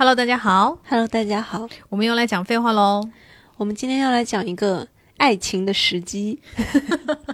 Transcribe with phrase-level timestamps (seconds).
[0.00, 3.06] Hello，大家好，Hello，大家好，我们又来讲废话喽。
[3.58, 4.88] 我们今天要来讲一个
[5.18, 6.40] 爱情的时机。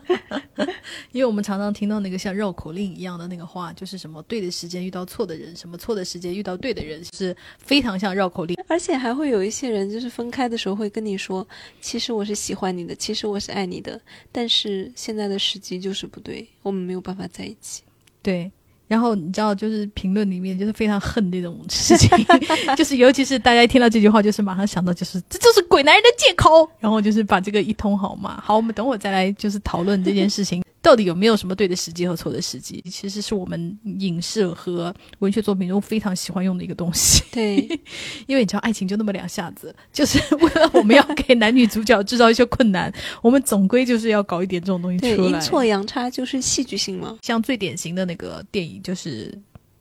[1.12, 8.57] 因为我们常常听到那个像绕口令一样的那个话，就是什么对的时间遇到错的人，什么错的时间遇到对的人，是非常像绕口令。
[8.67, 11.46] 而且还会有一些人，就是分开的时候会跟你说，
[11.80, 14.01] 其实我是喜欢你的，其实我是爱你的，
[14.33, 17.85] 但是现在的时机就是不对，我们没有办法在一起。
[18.23, 18.51] 对，
[18.89, 22.11] 然后你知道，就是评论里面就是非常恨这种事情，
[22.77, 28.41] 就是尤其是大家一听到这句话，就是马上想到就是这就是鬼男人的借口，然后就是把这个一通好骂。
[28.41, 37.24] 好，我们等会儿再来就是讨论这件事情到底有没有什么对的时机和错的时机，其实是我们影视和文学作品中非常喜欢用的一个东西。
[37.32, 37.56] 对，
[38.28, 45.28] 因为你知道，爱情就那么两下子，就是为了我们要给男女主角制造一些困难，我们总归就是要搞一点这种东西对，出来。
[45.30, 47.18] 阴错阳差就是戏剧性嘛。
[47.20, 49.37] 像最典型的那个电影就是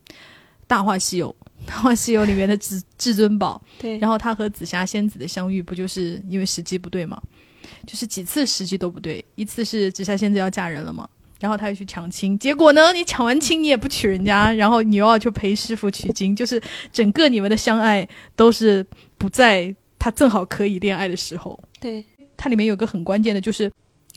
[0.66, 1.30] 《大话西游》，
[1.70, 7.22] 《大话西游》里面的至至尊宝，对，然后他和紫霞仙子的相遇，不就是因为时机不对吗？
[7.86, 11.08] 就是几次时机都不对，一次是紫霞仙子要嫁人了嘛，
[11.40, 18.86] 然后他又去抢亲，结果呢，你抢完亲你也不娶人家，然后你又要去陪师傅取经，就是整个你们的相爱都是
[19.18, 21.60] 不在他正好可以恋爱的时候。
[21.80, 22.04] 对，
[22.38, 23.72] 它里面有个很关键的，就是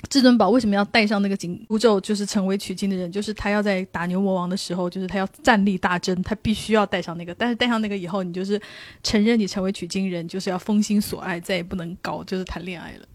[0.09, 7.35] 至尊宝为什么要带上那个紧箍咒，就是成为取经的人，就是他要在打牛魔王的时候，就是他要战力大增，他必须要带上那个。
[7.35, 8.61] 但是带上那个以后，你就是
[9.03, 13.07] 承认你成为取经人，就是要封心所爱，再也不能搞就是谈恋爱了。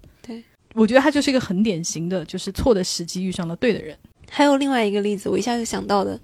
[0.73, 3.97] 我觉得他就是一个很典型的，就是错的时机遇上了对的人。
[4.29, 6.19] 还有另外一个例子，我一下就想到的，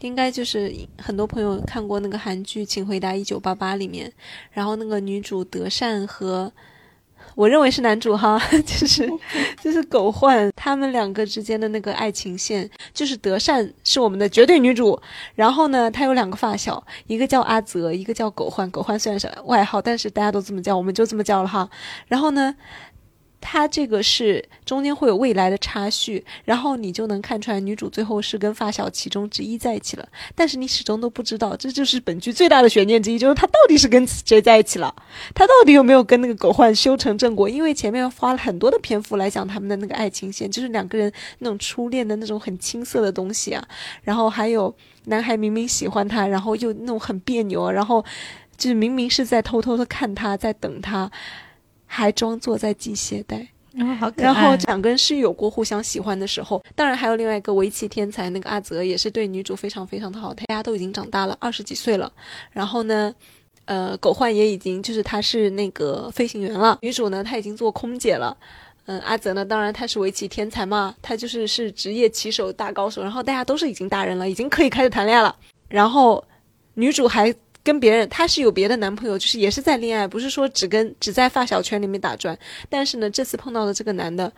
[0.00, 4.12] 应该就是很多朋友看过那个韩剧《请回答一九八八》里面，
[4.50, 6.52] 然后那个女主德善和。
[7.36, 9.08] 我认为是男主哈， 就是
[9.62, 15.00] 就是狗焕他们两个之间的那个爱情线，就是德善是我们的绝对女主，
[15.36, 18.68] 然后呢，她有两个发小，一个叫阿泽，一个叫狗焕。
[18.70, 21.70] 狗焕虽然是外号，但是大家都这么叫，我们就这么叫了哈。
[22.08, 22.54] 然后呢，
[23.40, 34.94] 他这个是中间会有未来的插叙，然后你就能看出来女主最后是跟发小其中之一在一起了，但是你始终都不知道，这就是本剧最大的悬念之一，就是她到底是跟谁在一起了，
[35.34, 37.48] 她到底有没有跟那个狗焕修成正果？
[37.48, 43.66] 因为前面花了很多的篇幅来讲他们的那个爱情线，就是两个人那种初恋的那种很青涩的东西啊，
[44.02, 44.74] 然后还有
[45.06, 48.04] 男孩明明喜欢她，然后又那种很别扭，然后
[48.58, 51.10] 就是明明是在偷偷的看她，在等她。
[51.92, 56.62] 还装作在系鞋带，然后好可爱，然后两个人是有过互相喜欢的时候。
[56.76, 60.32] 当然还有另外一个围棋天才，那个阿泽也是对女主非常非常的好。
[60.32, 62.10] 大家都已经长大了，二十几岁了。
[62.52, 63.12] 然后呢，
[63.64, 68.36] 呃，狗焕也已经就是他是那个飞行员了，女主呢她已经做空姐了。
[68.86, 73.02] 嗯，阿泽呢，当然他是围棋天才嘛，他就是是职业棋手大高手。
[73.02, 75.34] 然后大家都是已经大人了，已经可以开始谈恋爱了。
[75.68, 76.24] 然后
[76.74, 77.34] 女主还。
[77.62, 82.38] 跟别人，她是有别的男朋友，就是也是在恋爱，不是说只跟只在发小圈里面打转。
[82.68, 84.32] 但是呢，这次碰到的这个男的，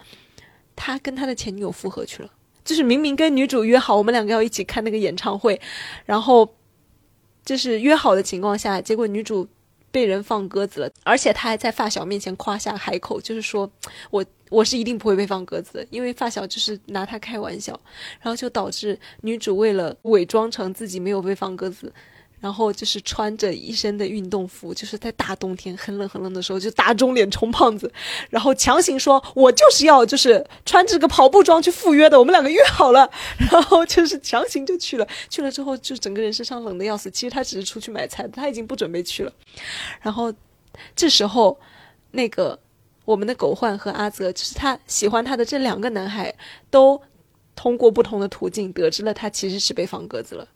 [0.74, 2.30] 他跟他的前女友复合去了，
[2.64, 5.60] 就是明明跟女主约好，我们两个要一起看那个演唱会，
[6.04, 6.48] 然后
[7.44, 9.46] 就是约好的情况下，结果女主
[9.90, 13.70] 被人放鸽子了，而且他还在发小面前夸下海口，就是说
[14.10, 17.78] 我我是一定不会被放鸽子的，因为发小就是拿他开玩笑，
[18.20, 21.92] 然后就导致女主为了伪装成自己没有被放鸽子。
[22.42, 27.90] 然后就是穿着一身的运动服，就是在大冬天很冷很冷的时候，就打肿脸充胖子，
[28.30, 33.08] 然后强行说：“我就是要就是穿这个跑步装去赴约的，我们两个约好了。
[33.48, 37.08] ”然后就是强行就去了，去了之后就整个人身上冷的要死。
[37.08, 39.32] 其实他只是出去买菜，他已经不准备去了。
[40.00, 40.34] 然后
[40.96, 41.56] 这时候，
[42.10, 42.58] 那个
[43.04, 46.34] 我们的狗焕和阿泽，就是他喜欢他的这两个男孩，
[46.70, 47.00] 都
[47.54, 50.48] 通过不同的途径得知了他其实是被放鸽子了。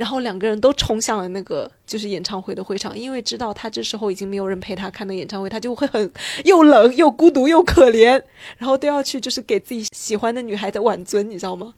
[0.00, 6.10] 然后两个人都冲向了那个就是演唱会的会场，因为知道他这时候已经没有人陪他看的演唱会，他就会很
[6.46, 8.22] 又冷又孤独又可怜，
[8.56, 11.74] 然后都要去就是给自己喜欢的女孩的挽尊，你知道吗？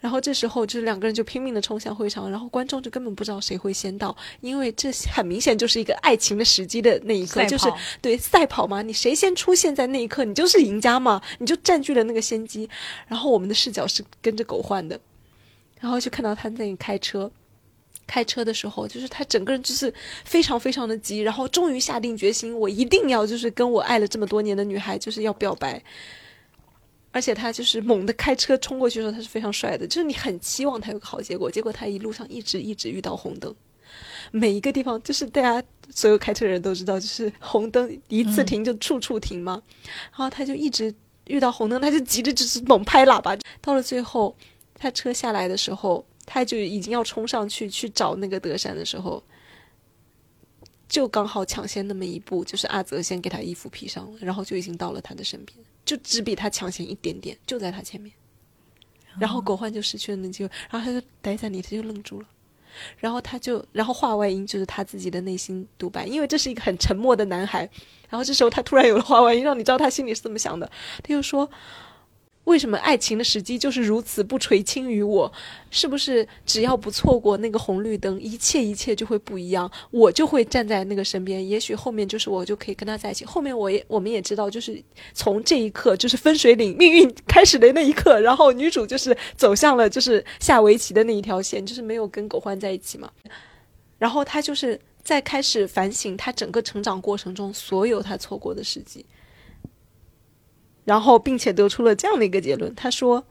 [0.00, 12.66] 然后这时候就是两个人就拼命的冲向会场，然后观众就根本不知道谁会先到，因为这很明显就是一个爱情的时机的那一刻，就是对赛跑嘛，你谁先出现在那一刻，你就是赢家嘛，你就占据了那个先机。
[13.08, 14.98] 然后我们的视角是跟着狗换的。
[15.80, 17.30] 然后就看到他在那里开车，
[18.06, 19.92] 开车的时候，就是他整个人就是
[20.24, 25.82] 非常非常的急，然后终于下定决心，我一定要就是跟我爱了这么多年的女孩就是要表白。
[27.12, 33.54] 而且他就是猛的开车冲过去的时候，他是非常帅的，就是你很期望他有个好结果，结果他一路上一直一直遇到红灯，
[34.32, 39.62] 每一个地方就是大家所有开车的人都知道，就是红灯一次停就处处停嘛，
[40.10, 40.94] 然后他就一直
[41.26, 44.36] 遇到红灯，他就急着就是猛拍喇叭，到了最后。
[44.78, 49.22] 他车下来的时候，他就已经要冲上去去找那个德善的时候，
[50.88, 58.12] 就刚好抢先那么一步，就是阿泽先给他衣服披上了，然后就已经到了他的身边，就只比他抢先一点点，就在他前面。
[59.18, 62.28] 然后狗焕就失去了那机会，然后他就待在那里，他就愣住了。
[62.98, 67.60] 然后他就，然后话外音就是他自己的内心独白，因为这是一个很沉默的男孩。
[68.10, 70.70] 然后这时候他突然有了话外音，让你知道他心里是怎么想的。
[71.02, 71.50] 他就说。
[72.46, 75.30] 为什么爱情的时机就是如此不垂青于我？
[75.68, 79.70] 是不是只要不错过那个红绿灯，一切一切就会不一样？
[79.90, 83.24] 我就会站在那个身边，也许后面就是我就可以跟他在一起。
[83.24, 84.80] 后面我也我们也知道，就是
[85.12, 93.10] 从这一刻就是分水岭，命运开始的那一刻，然后女主就是走向了就是下围棋的那一条线，就是没有跟狗焕在一起嘛。
[93.98, 99.04] 然后她就是在开始反省她整个成长过程中所有她错过的时机。
[100.86, 103.26] 然后，并且得出了这样的一个结论：他说，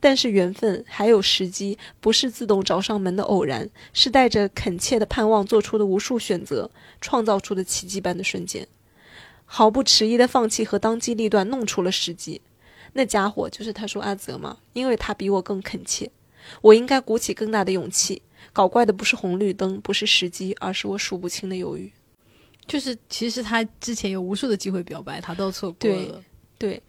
[0.00, 6.70] 但是缘分还有时机，不是自动找上门的偶然，是带着恳切的盼望做出的无数选择，
[7.00, 8.66] 创造出的奇迹般的瞬间。
[9.44, 12.40] 毫不迟疑的放弃和当机立断，弄出了时机。
[12.94, 16.10] 那家伙就是他说阿泽嘛，因为他比我更恳切，
[16.62, 18.22] 我应该鼓起更大的勇气。
[18.52, 21.90] 搞怪的不是红绿灯，不是时机，而是我数不清的犹豫。
[22.66, 25.96] 就是其实他之前有无数的机会表白，他都错过了。
[25.96, 26.14] 对，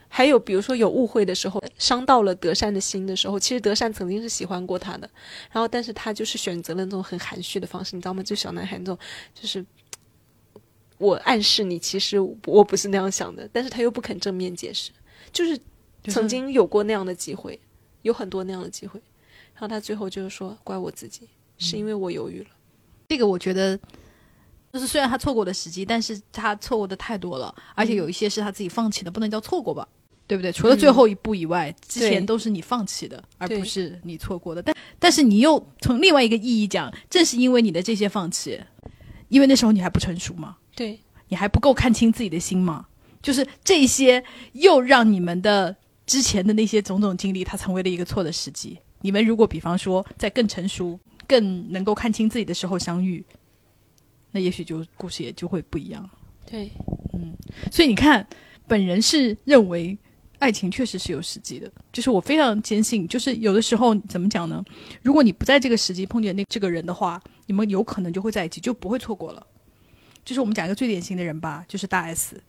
[0.07, 5.09] 还有比如说有误会的时候，伤到了德善的心的时候，其实德善曾经是喜欢过他的，
[5.51, 8.23] 然后但是他就是选择了那种很含蓄的方式，你知道吗？
[8.23, 8.97] 就小男孩那种，
[9.33, 9.65] 就是
[10.97, 14.91] 我暗示你，其实我不是那样想的，但是他又不肯正面解释，
[15.31, 15.59] 就是
[16.05, 17.59] 曾经有过那样的机会，
[18.03, 19.01] 有很多那样的机会，
[19.53, 22.49] 然后他最后就是说，怪我自己，是因为我犹豫了。
[23.09, 23.79] 这个我觉得。
[24.75, 29.87] 就是虽然他错过的时机，但是他错过的太多了，而且有一些是他自己放弃的，不能叫错过吧，
[30.27, 30.51] 对不对？
[30.51, 34.61] 除了最后一步以外，之前都是你放弃的，而不是你错过的。
[34.61, 38.59] 但但是你又从另外一个意义讲，正是因为你的这些放弃，
[39.29, 40.99] 因为那时候你还不成熟嘛，对
[41.29, 42.85] 你还不够看清自己的心嘛，
[43.21, 44.21] 就是这些
[44.51, 45.73] 又让你们的
[46.05, 48.77] 之前的那些种种经历，它成为了一个错的时机。
[48.99, 53.25] 你们如果比方说在更成熟、更能够看清自己的时候相遇。
[54.35, 56.09] 那也许就故事也就会不一样。
[56.45, 56.69] 对，
[57.13, 57.33] 嗯，
[57.71, 58.27] 所以你看，
[58.67, 59.97] 本人是认为
[60.39, 64.61] 爱情确实是有时机的，就是我非常坚信，就是有的时候怎么讲呢？
[65.01, 69.47] 如果你不在这个时机碰见那这个人的话，你们有可能就会在一起，就不会错过了。
[70.25, 72.43] 就是我们讲一个最典型的人吧，就是大 S，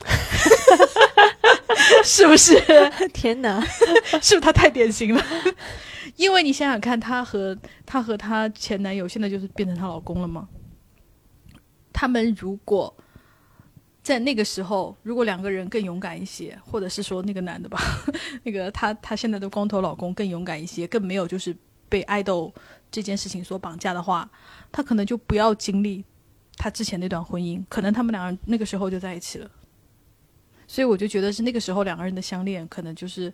[2.02, 2.58] 是不是？
[3.12, 3.60] 天哪，
[4.22, 5.22] 是不是他太典型了？
[6.16, 7.54] 因为你想想看，她和
[7.84, 10.48] 她和她前男友现在就是变成她老公了吗？
[11.98, 12.94] 他们如果
[14.02, 17.80] 在那个时候，如果两个人更勇敢一些，或者是说那个男的吧，
[18.44, 21.56] 那个他他现在的光头老公更勇敢一些，更没有就是
[21.88, 22.52] 被爱豆
[22.90, 24.30] 这件事情所绑架的话，
[24.70, 26.04] 他可能就不要经历
[26.58, 29.50] 他之前那段婚姻，可能他们两人那个时候就在一起了。
[30.68, 33.32] 所以我就觉得是那个时候两个人的相恋可能就是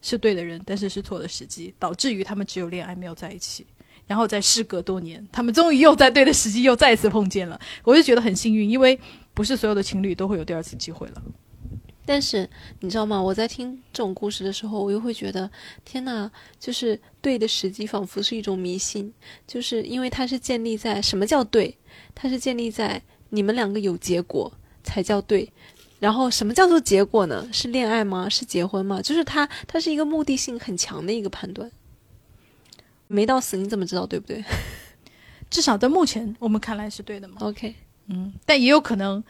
[0.00, 3.66] 是对的人，但是是错的时机，导致于他们只有恋爱没有在一起。
[4.10, 8.98] 然后在事隔多年，他们终于又在对的时机又再一次碰见了，我就觉得很幸运，因为
[9.32, 11.22] 不是所有的情侣都会有第二次机会了。
[12.04, 13.22] 但是你知道吗？
[13.22, 15.48] 我在听这种故事的时候，我又会觉得，
[15.84, 16.28] 天哪，
[16.58, 19.14] 就是对的时机仿佛是一种迷信，
[19.46, 21.78] 就是因为它是建立在什么叫对？
[22.12, 24.52] 它是建立在你们两个有结果
[24.82, 25.48] 才叫对。
[26.00, 27.48] 然后什么叫做结果呢？
[27.52, 28.28] 是恋爱吗？
[28.28, 29.00] 是结婚吗？
[29.00, 31.70] 就是它，它是一个目的性很强的一个判断。
[33.12, 34.42] 没到死，你怎么知道对不对？
[35.50, 37.34] 至少在目前我们看来是对的嘛。
[37.40, 37.74] OK，
[38.06, 39.22] 嗯，但也有可能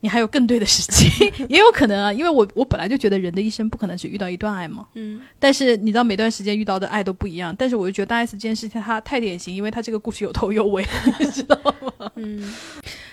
[0.00, 4.88] 你还有更对的时机， 也有可能啊，因为我我本来就觉得人的一生不可能只遇到一段爱嘛。
[4.94, 10.84] 嗯，但是你知道每段时间遇到的爱都不一样，但是我就觉得大 S 这件事情它太典型，因为它这个故事有头有尾，
[11.20, 11.56] 你知道
[11.98, 12.10] 吗？
[12.16, 12.52] 嗯，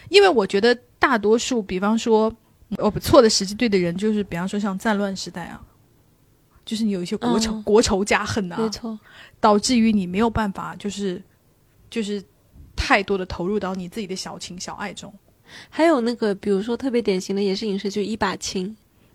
[0.09, 2.36] 因为我觉得大多数，比方说
[2.79, 5.62] 哦不错的时机对的人，就是比方说像战乱时代啊。
[6.65, 9.00] 就是你有一些国仇国仇家恨呐，没错，
[9.39, 11.22] 导致于你没有办法，就是
[11.89, 12.24] 就是
[12.75, 15.13] 太多的投入到你自己的小情小爱中。
[15.70, 18.67] 还有那个，比如说特别典型的也是影视剧《一把青》，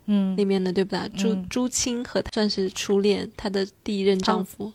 [0.05, 1.09] 嗯，里面的对不对？
[1.09, 4.73] 朱朱青和他算是初恋，她的第一任丈夫，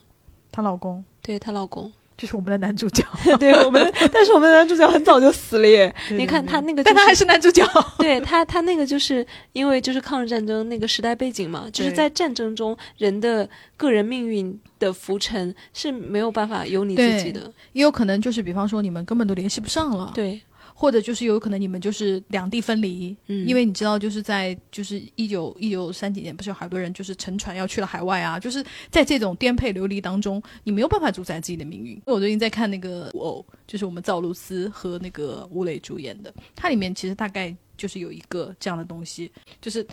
[0.53, 1.93] 她老公，对她老公。
[2.19, 3.05] 就是我们的男主角，
[3.39, 5.95] 对我们，但是我们的男主角很早就死了耶。
[6.11, 7.65] 你看他那个，但他还是男主角。
[7.99, 17.41] 对他，他那个就是因为就是抗日战争那个时代背景嘛，就是在战争中人的个人命运的浮沉是没有办法由你自己的，
[17.73, 20.41] 也有可能就是比方说你们根本都联系不上了，对，
[20.81, 32.01] 或者就是有可能你们就是两地分离，嗯因为你知道就是在就是一九一九三几年，不是有好多人就是乘船要去了海外啊，就是在这种颠沛流离当中，你没有办法主宰自己的命运。
[32.07, 39.85] 我最近在看那个《古偶》，就是我们赵露思和那个吴磊主演的，它里面其实大概就是有一个这样的东西，就是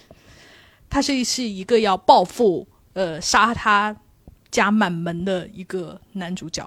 [0.87, 3.97] 他是是一个要报复呃杀他
[4.51, 6.63] 家满门的一个男主角，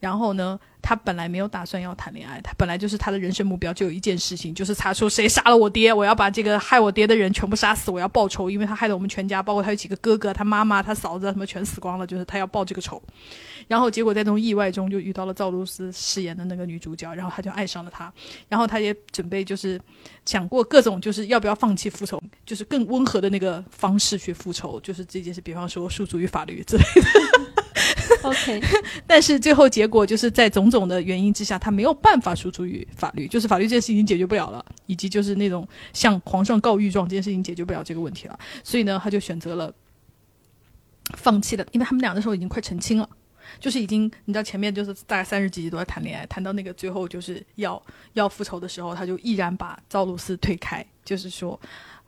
[0.00, 13.02] 然后呢，他本来没有打算要谈恋爱，他本来就是他的人生目标就有一件事情，就是查出谁杀了我爹，我要把这个害我爹的人全部杀死，我要报仇，因为他害得我们全家，包括他有几个哥哥、他妈妈、他嫂子什么全死光了，就是他要报这个仇。
[13.66, 18.12] 然后结果在这种意外中就遇到了赵露思饰演的那个女主角，然后他就爱上了她，
[18.46, 19.80] 然后他也准备就是
[20.26, 27.43] 想过各种就是要不要放弃复仇，就是更温和的那个方式去复仇，就是这件事，比方说诉诸于法律之类的。
[28.24, 28.62] OK，
[29.06, 39.72] 但是最后结果就是在种种的原因之下，他没有办法诉诸于法律，就是法律这件事情已经解决不了了，以及就是那种向皇上告御状这件事情解决不了这个问题了，所以呢，他就选择了
[41.16, 43.08] 放弃了，因为他们俩那时候已经快成亲了。
[43.60, 47.80] 就是已经，你知道前面就是大概三十几集都在谈恋爱，谈到那个最后就是要
[48.14, 51.60] 要复仇的时候，他就毅然把赵露思推开，就是说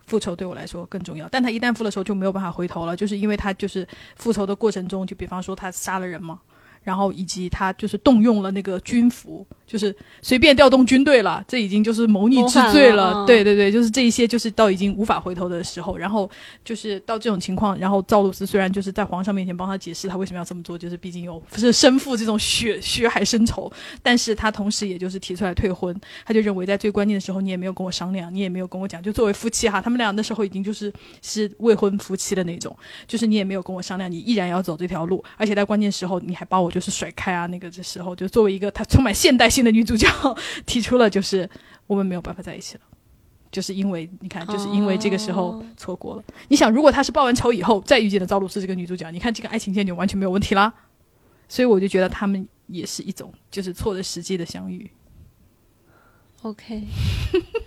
[0.07, 1.29] 复仇对我来说更重要。
[1.29, 3.87] 但他一旦复了仇就没有办法回头了，就是因为他就是
[4.17, 6.41] 复仇的过程中，就比方说他杀了人嘛，
[6.87, 13.27] 然后以及他就是动用了那个军服，就是随便调动军队了，这已经就是谋逆之罪了。
[13.27, 16.31] 对对对，就是这一些就是到已经无法回头的时候，然后
[16.65, 23.69] 就是到这种情况，然后赵露思虽然就是在皇上面前帮他解释他为什么要这么做，就是毕竟有是身负这种血 血海深仇，
[24.01, 25.93] 但是他同时也就是提出来退婚，
[26.25, 32.77] 他就认为在最关键的时候你也没有跟我商量，你也没有跟我讲，就作为夫妻哈，他们俩那时候已经就是是未婚夫妻的那种，
[33.09, 40.07] 就是你也没有跟我商量，你依然要走这条路，而且在关键时候你还把我就是甩开啊，那个这时候就作为一个她充满现代性的女主角，
[40.67, 41.49] 提出了就是
[41.87, 42.81] 我们没有办法在一起了。
[43.51, 46.25] 就是因为你看，就是因为这个时候哦错过了。
[46.49, 50.71] 你想，如果她是报完仇以后再遇见的赵露思这个女主角，你看这个爱情线就完全没有问题啦。
[51.49, 54.91] 所以我就觉得他们也是一种就是错的时机的相遇。
[56.43, 56.83] OK，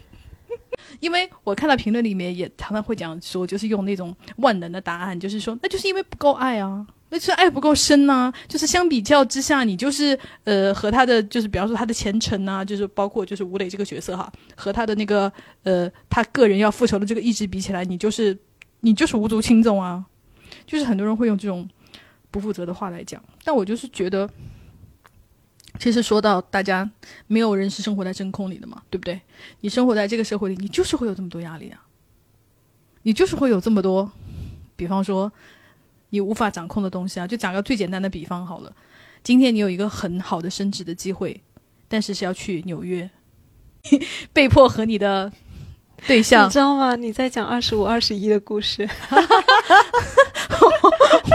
[1.01, 15.32] 因为我看到评论里面也常常会讲说，就是用那种万能的答案，就是说那就是因为不够爱啊，那就是爱不够深呐、就是相比较之下，你就是呃和他的就是比方说他的前程啊，就是包括就是吴磊这个角色哈，和他的那个
[15.63, 18.38] 呃他个人要复仇的这个意志比起来，你就是
[18.82, 20.06] 你就是无足轻重啊，
[20.66, 21.68] 就是很多人会用这种
[22.32, 24.30] 不负责的话来讲，但我就是觉得。
[25.78, 26.89] 其实说到大家
[27.28, 29.22] 没有人是生活在真空里的嘛，对不对？
[29.62, 31.80] 你生活在这个社会里，你就是会有这么多压力啊，
[33.04, 34.12] 你就是会有这么多，
[34.75, 35.32] 比方说
[36.10, 37.28] 你无法掌控的东西啊。
[37.28, 38.72] 就讲个最简单的比方好了，
[39.24, 41.42] 今天你有一个很好的升职的机会，
[41.88, 43.10] 但是是要去纽约，
[44.34, 45.32] 被迫和你的
[46.08, 46.96] 对象你知道吗？
[46.96, 48.88] 你在讲二十五、二十一的故事。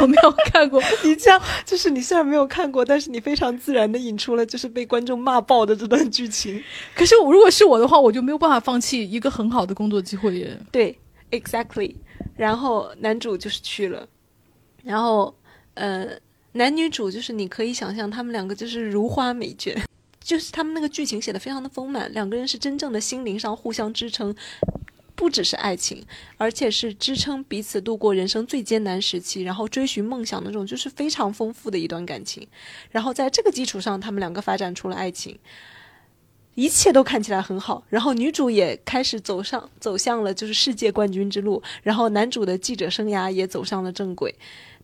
[0.01, 6.63] 我没有看过，你这样就是你虽然没有看过，但是你非常自然的引出了就是被观众骂爆的这段剧情。
[6.95, 10.59] 可是我如果是我的话，我就没有办法放弃一个很好的工作机会耶。
[10.71, 10.99] 对
[11.31, 11.95] ，exactly。
[12.37, 14.07] 然后男主就是去了，
[14.85, 15.35] 然后
[15.75, 16.11] 呃，
[16.53, 19.77] 男女主就是你可以想象他们两个就是如花美眷，
[20.21, 24.35] 就是他们那个剧情写的非常的丰满，两个人是真正的心灵上互相支撑。
[25.17, 26.05] 不只是爱情，
[26.37, 32.45] 而且是支撑彼此度过人生最艰难时期，然后追寻梦想的那种，就是非常丰富的一段感情。
[32.91, 35.39] 然后在这个基础上，他们两个发展出了爱情，
[36.57, 37.85] 一切都看起来很好。
[37.89, 44.35] 然后女主也开始走上走向了就是世界冠军之路，然后男主的记者生涯也走上了正轨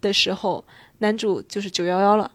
[0.01, 0.65] 的时候，
[0.99, 2.31] 男主就是九幺幺了。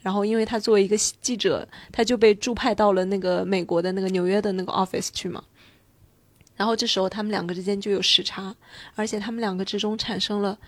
[0.00, 5.44] 然后，因为他作为一个记者，他就被驻派到了那个美国的那个纽约的那个 office 去嘛。
[6.56, 8.54] 然后这时候他们两个之间就有时差，
[8.94, 10.58] 而且他们两个之中产生了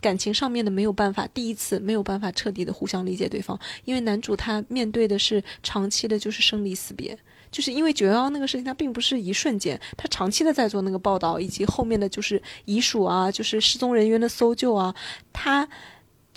[0.00, 7.18] 感情上面的没有办法，第一次没有办法彻底的互相理解对方，因为男主他面对的是长期的就是生离死别，
[7.56, 14.94] 就是因为九幺幺那个事情，它并不是一瞬间，他长期的在做那个报道，以及后面的就是遗属啊，就是失踪人员的搜救啊，
[15.32, 15.66] 他。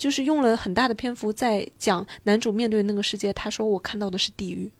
[0.00, 4.72] 就是用了很大的篇幅在讲男主面对那个世界，他说我看到的是地狱，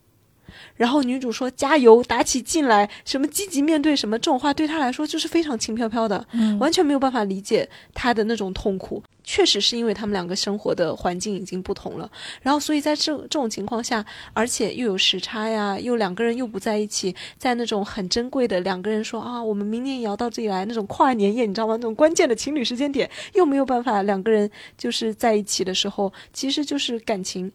[0.76, 9.02] 然后女主说加油，打起劲来，什么积极面对什么这种话，对她来说就是非常轻飘飘的，嗯完全没有办法理解她的那种痛苦。
[9.23, 12.11] 确实是因为他们两个生活的环境已经不同了，
[12.42, 21.76] 然后所以在这这种情况下，而且又有时差呀，又两个人又不在一起，在那种很珍贵的两个人说啊，我们明年也要到这里来那种跨年夜，你知道吗？
[21.76, 27.52] 那种关键的情侣时间点，又没有办法两个人就是在一起的时候，其实就是感情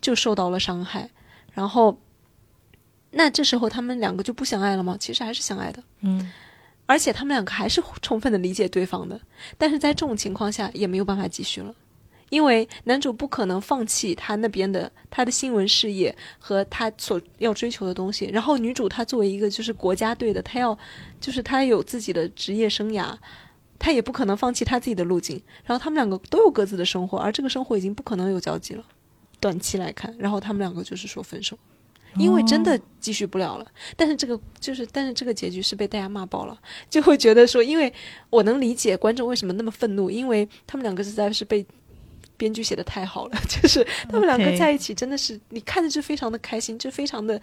[0.00, 1.08] 就受到了伤害，
[1.52, 1.96] 然后。
[3.12, 4.96] 那这时候他们两个就不相爱了吗？
[4.98, 6.32] 其实还是相爱的，嗯
[6.86, 9.18] 而且他们两个还是充分的理解对方的。
[9.56, 11.74] 但是在这种情况下也没有办法继续了，
[12.28, 20.76] 因为男主不可能放弃他那边的他的新闻事业和他所要追求的东西，然后女主她作为一个就是国家队的，她要
[21.20, 23.14] 就是她有自己的职业生涯。
[23.78, 28.84] 她也不可能放弃她自己的路径，然后他们两个都有各自的生活，而这个生活已经不可能有交集了。
[29.40, 31.58] 短期来看，然后他们两个就是说分手，
[32.16, 33.66] 因为真的继续不了了。
[33.96, 37.92] 但是这个就是，但是这个结局是被大家骂爆了，就会觉得说，因为
[38.30, 41.64] 我能理解观众为什么那么愤怒，因为他们两个实在是被
[42.36, 47.40] 编剧写的太好了， 就是他们两个在一起真的是你看着就非常的开心，就非常的，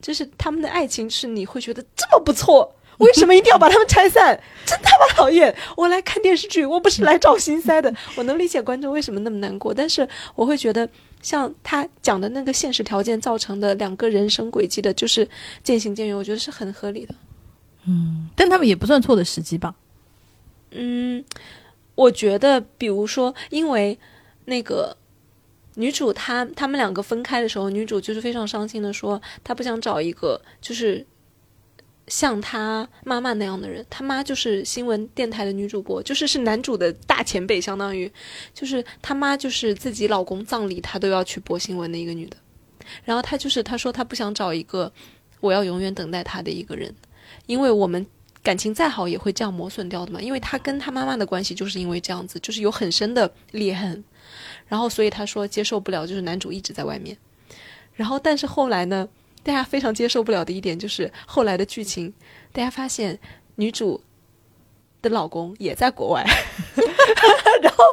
[0.00, 2.74] 就是他们的爱情是你会觉得这么不错。
[2.98, 4.38] 为什么一定要把他们拆散？
[4.66, 5.56] 真他妈讨厌！
[5.74, 7.90] 我来看电视剧，我不是来找心塞的。
[8.14, 10.86] 我能理解观众为什么那么难过，但是我会觉得，
[11.22, 15.28] 像他讲的那个现实条件造成的两个人生轨迹的，就是
[15.62, 17.14] 渐行渐远，我觉得是很合理的。
[17.86, 19.74] 嗯但他们也不算错的时机吧？
[20.70, 21.24] 嗯，
[21.94, 23.98] 我觉得，比如说，因为
[24.44, 24.96] 那个
[25.74, 31.06] 女主她他们两个分开的时候，女主就是非常伤心的说，她不想找一个就是
[32.10, 33.86] 像她妈妈那样的人。
[33.88, 38.10] 她妈就是新闻电台的女主播，就是是男主的大前辈，相当于
[38.52, 42.36] 就是她妈就是自己老公葬礼她都要去播新闻的一个女的。
[43.04, 44.92] 然后她就是她说她不想找一个
[45.40, 46.94] 我要永远等待她的一个人，
[47.46, 48.04] 因为我们
[48.42, 50.20] 感情再好也会这样磨损掉的嘛。
[50.20, 54.02] 因为她跟她妈妈的关系就是因为这样子，就是有很深的裂痕。
[54.66, 57.16] 然后所以她说接受不了，就是男主一直在外面。
[57.94, 59.08] 然后但是后来呢，
[59.42, 62.12] 大家非常接受不了的一点就是后来的剧情，
[62.52, 63.18] 大家发现
[63.56, 64.02] 女主
[65.02, 66.24] 的老公也在国外。
[67.62, 67.84] 然后，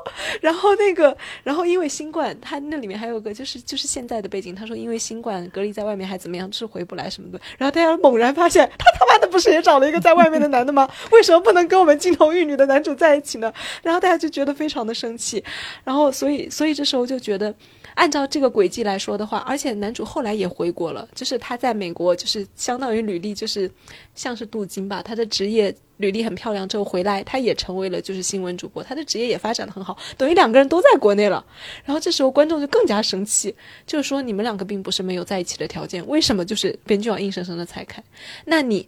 [0.42, 7.40] 然后那个，然后因为新冠，他那里面还有个就是就是现在的背景，他说因为新冠隔离在外面还怎么样，就是回不来什么的。
[7.58, 10.88] 然后大家猛然发现，他他妈的不是也找了一个在外面的男的吗？
[11.12, 13.52] 为什么不能跟我们金童玉女的男主在一起呢？
[13.82, 15.44] 然后大家就觉得非常的生气，
[15.84, 17.54] 然后所以所以这时候就觉得。
[17.96, 23.68] 按照这个轨迹来说的话，而且男主后来也回国了，就是他在美国，就是相当于履历就是
[24.14, 31.46] 像是镀金吧，他的职业履历很漂亮，之后回来他也成为了就是新闻主播，他的职业也发展的很好，等于两个人都在国内了。
[31.84, 33.54] 然后这时候观众就更加生气，
[33.86, 38.04] 就是说你们两个并不是没有在一起的条件，为什么就是编剧要硬生生的拆开？
[38.46, 38.88] 那你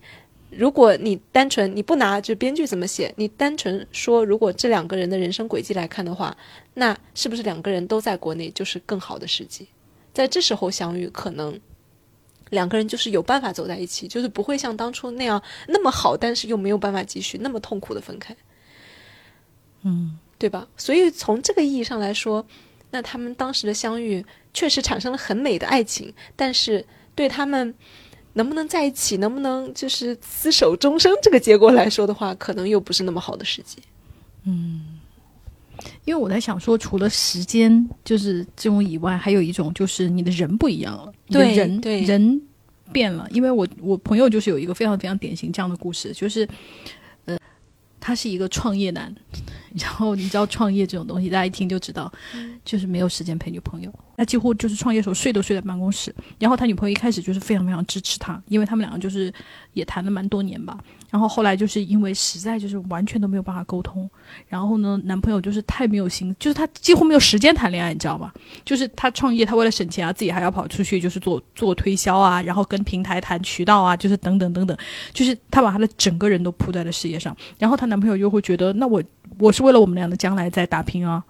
[0.50, 6.36] 如果你单纯你不拿就编剧怎么写，你单纯说如果这两个人的人生轨迹来看的话，
[6.74, 9.68] 那是不是两个人都在国内就是更好的时机？
[10.12, 11.60] 在这时候相遇，可能
[12.50, 18.36] 两个人就是有办法走在一起，就是不会像当初那样那么好，但是又没有办法继续，那么痛苦的分开，
[19.84, 20.68] 嗯，对吧？
[20.78, 22.46] 所以从这个意义上来说，
[22.92, 26.86] 那他们当时的相遇确实产生了很美的爱情，但是
[27.16, 27.74] 对他们
[28.34, 33.78] 能不能在一起，能不能就是厮守终生这个结果来说的话，可能又不是那么好的时机。
[36.06, 42.42] 因为我在想说，除了时间就是这种以外，还有一种就是你的人不一样了，你的对人对人
[42.92, 43.28] 变了。
[43.32, 46.48] 因为我我朋友就是有一个非常非常典型这样的故事，就是
[47.26, 47.38] 呃，
[48.00, 49.14] 他是一个创业男，
[49.78, 52.12] 然后你知道创业这种东西，大家一听就知道，
[52.66, 53.94] 就是没有时间陪女朋友。
[54.18, 59.34] 他几乎就是创业时候睡都睡在办公室，然后他女朋友一开始就是非常非常支持他，因为他们两个就是
[59.72, 60.78] 也谈了蛮多年吧。
[61.10, 64.08] 然后后来就是因为实在就是完全都没有办法沟通，
[64.48, 68.32] 然后呢，男朋友就是太没有心，就是他几乎没有时间谈恋爱，你知道吗？
[68.66, 74.78] 就是他创业，他为了省钱啊，自己还要跑出去就是做做推销啊，然后跟平台谈渠道啊，就是等等等等，
[75.14, 77.36] 就是他把他的整个人都扑在了事业上。
[77.58, 79.02] 然后她男朋友又会觉得，那我
[79.38, 81.24] 我是为了我们俩的将来在打拼啊。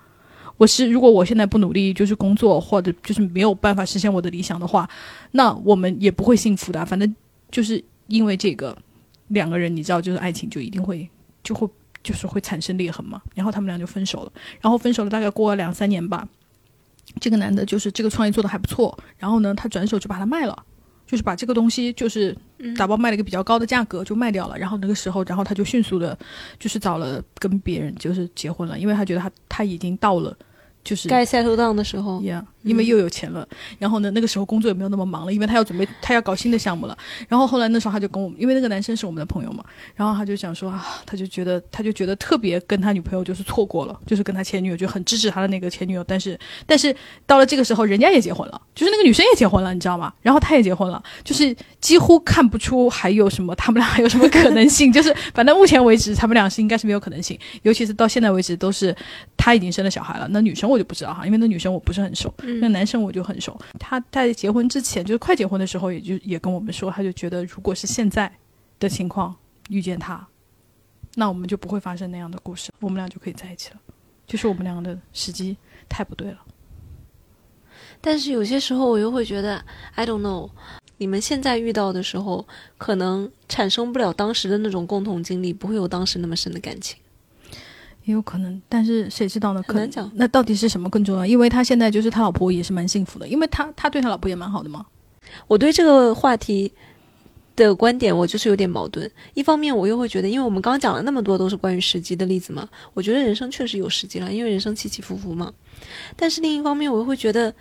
[0.58, 4.90] 我是如果我现在不努力，就是工作或者就是没有办法实现我的理想的话，
[5.32, 6.86] 那我们也不会幸福的。
[6.86, 7.16] 反正
[7.50, 8.78] 就是因为这个，
[9.30, 11.08] 两个人你知道，就是爱情就一定会
[11.42, 11.66] 就会
[12.04, 13.22] 就是会产生裂痕嘛。
[13.34, 14.32] 然后他们俩就分手了。
[14.60, 16.28] 然后分手了大概过了两三年吧，
[17.22, 20.66] 这个男的就是这个创业做的还不错，然后呢，他转手就把它卖了。
[21.10, 22.38] 就是把这个东西就是
[22.78, 26.16] 打包卖了一个比较高的价格就卖掉了，然后那个时候，然后他就迅速的，
[26.60, 30.38] 就是找了跟别人就是结婚了，因为他觉得他他已经到了
[30.84, 36.98] 就是该 settle down 的时候，Yeah，因为又有钱了，然后呢，那个时候工作也没有那么忙了，因为他要准备他要搞新的项目了。
[37.28, 39.64] 然后后来那时候他就跟我们，因为那个男生是我们的朋友嘛，
[39.96, 46.94] 然后他就想说啊，他就觉得他就觉得特别跟他女朋友就是错过了，就是跟他前女友就很支持他的那个前女友，但是但是
[47.26, 50.14] 到了这个时候，人家也结婚了，就是那个女生也结婚了，你知道吗？
[50.22, 58.96] 然后他也结婚了，就是几乎看不出还有什么他们俩还有什么可能性， 就是反正目前为止他们俩是应该是没有可能性，尤其是到现在为止都是
[59.38, 62.34] 他已经生了小孩了，那女生我就不知道哈，因为那女生我不是很熟。
[62.50, 68.32] 嗯那个男生我就很熟，他在结婚之前，就是快结婚的时候，也就也跟我们说，他就觉得如果是现在
[68.80, 69.36] 的情况
[69.70, 70.28] 遇见他，
[71.16, 73.80] 那我们就不会发生那样的故事，我们俩就可以在一起了。
[74.28, 75.58] 就是我们两个的时机
[75.88, 76.38] 太不对了。
[78.00, 79.64] 但是有些时候我又会觉得
[79.96, 80.50] ，I don't know，
[80.98, 86.98] 你们现在遇到的时候，可能产生不了当时的那种共同经历，不会有当时那么深的感情。
[88.10, 89.62] 也有可能，但是谁知道呢？
[89.68, 91.24] 可能讲那到底是什么更重要？
[91.24, 94.84] 因为他现在就是他老婆也是蛮幸福的，因为他他对他老婆也蛮好的嘛。
[95.48, 96.74] 我对这个话题
[97.56, 99.10] 的观点，我就是有点矛盾。
[99.36, 105.54] 一方面，我又会觉得，因为我们刚刚讲了那么多都是关于时机的例子嘛，我觉得人生确实有时机了，因为人生起起伏伏嘛。
[106.16, 107.54] 但是另一方面，我又会觉得，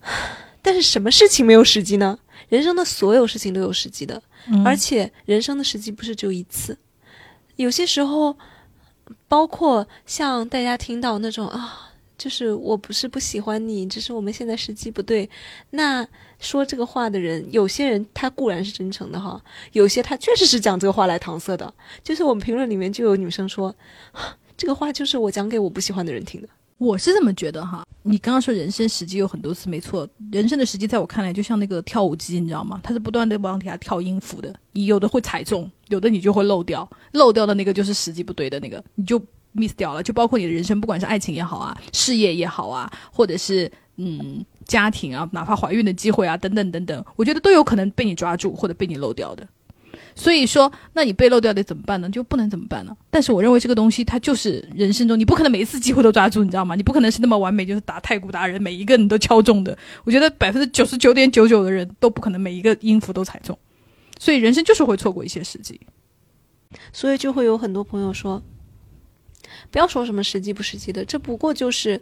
[0.60, 2.18] 但是什么事情没有时机呢？
[2.48, 6.76] 人生的所有事情都有时机的，嗯而且人生的时机不是只有一次，
[7.56, 8.36] 有些时候，
[9.28, 15.28] 包括像大家听到那种啊，就是我不是不喜欢你，只是我们现在时机不对。
[15.70, 16.06] 那
[16.38, 21.72] 说这个话的人，有些人他固然是真诚的哈，有些他确实是讲这个话来搪塞的。
[22.02, 23.74] 就是我们评论里面就有女生说，
[24.56, 26.48] 这个话就是我讲给我不喜欢的人听的。
[26.78, 27.84] 我是这么觉得哈。
[28.02, 32.78] 你刚刚说人生时机有很多次，没错，人生的时机在我看来就像那个跳舞机，你知道吗？
[32.82, 39.18] 它是不断的往底下跳音符的，你有的会踩中，有的你就会漏掉，漏掉的那个就是时机不对的那个，你就
[39.54, 40.02] miss 掉了。
[40.02, 49.48] 就包括你的人生，不管是爱情也好啊，事业也好啊，或者是嗯家庭啊，哪怕怀孕的机会啊，等等等等，我觉得都有可能被你抓住或者被你漏掉的。
[50.16, 52.08] 所以说，那你被漏掉得怎么办呢？
[52.08, 52.96] 就不能怎么办呢？
[53.10, 56.74] 但是我认为这个东西它就是人生中，你不可能每一次机会都抓住，你知道吗？
[56.76, 59.76] 你不可能是那么完美，就是打太鼓达人，每一个人都敲中的。
[60.04, 63.58] 我觉得百分之九十九点九九的人都不可能每一个音符都踩中，
[64.20, 65.80] 所以人生就是会错过一些时机。
[66.92, 68.42] 所以就会有很多朋友说，
[69.70, 72.00] 不要说什么实际不实际的，这不过就是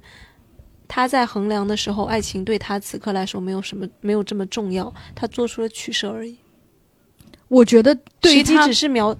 [0.87, 6.37] 他在衡量的时候，爱情对他此刻来说没有什么没有这么重要，他做出了取舍而已。
[7.53, 9.15] 我觉得对于他只是描，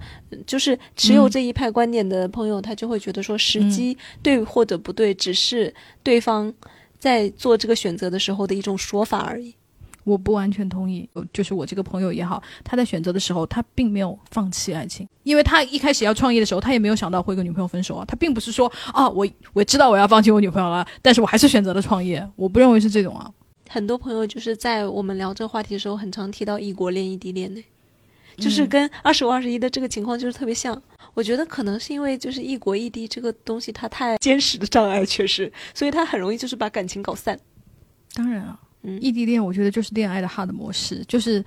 [0.47, 6.51] 就是持有这一派观点的朋友，他就会觉得说时机对或者不对，只是对方
[6.97, 9.53] 在做这个选择的时候的一种说法而已。
[10.03, 23.31] 我不完全同意，就是我这个朋友也好，他在选择的时候，他并没有放弃爱情，因为他一开始要创业的时候，他也没有想到会跟女朋友分手啊，他并不是说啊，我我知道我要放弃我女朋友了，但是我还是选择了创业，我不认为是这种啊。
[23.69, 27.63] 很多朋友就是在我们聊这个话题的时候，很常提到异国恋、异地恋呢，
[28.37, 30.81] 就是跟二十五、二十一的这个情况就是特别像。
[31.13, 37.39] 我觉得可能是因为就是异国异地这个东西它太坚实的障碍，确实，所以它很容易就是把感情搞散。
[38.15, 41.43] 当然啊，嗯异地恋我觉得就是恋爱的 hard 模式，就是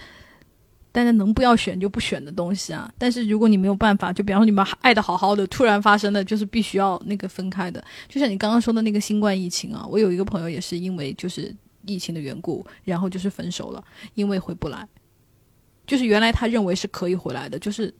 [0.92, 2.88] 大家能不要选就不选的东西啊。
[2.96, 7.84] 但是如果你没有办法，就比方说你们爱的好好的，突然发生的就是必须要那个分开的。
[8.08, 11.52] 就像你刚刚说的那个新冠疫情啊，我有一个朋友也是因为就是
[11.86, 14.86] 疫情的缘故，然后就是分手了，因为回不来。
[15.86, 17.94] 就是原来他认为是可以回来的，就是，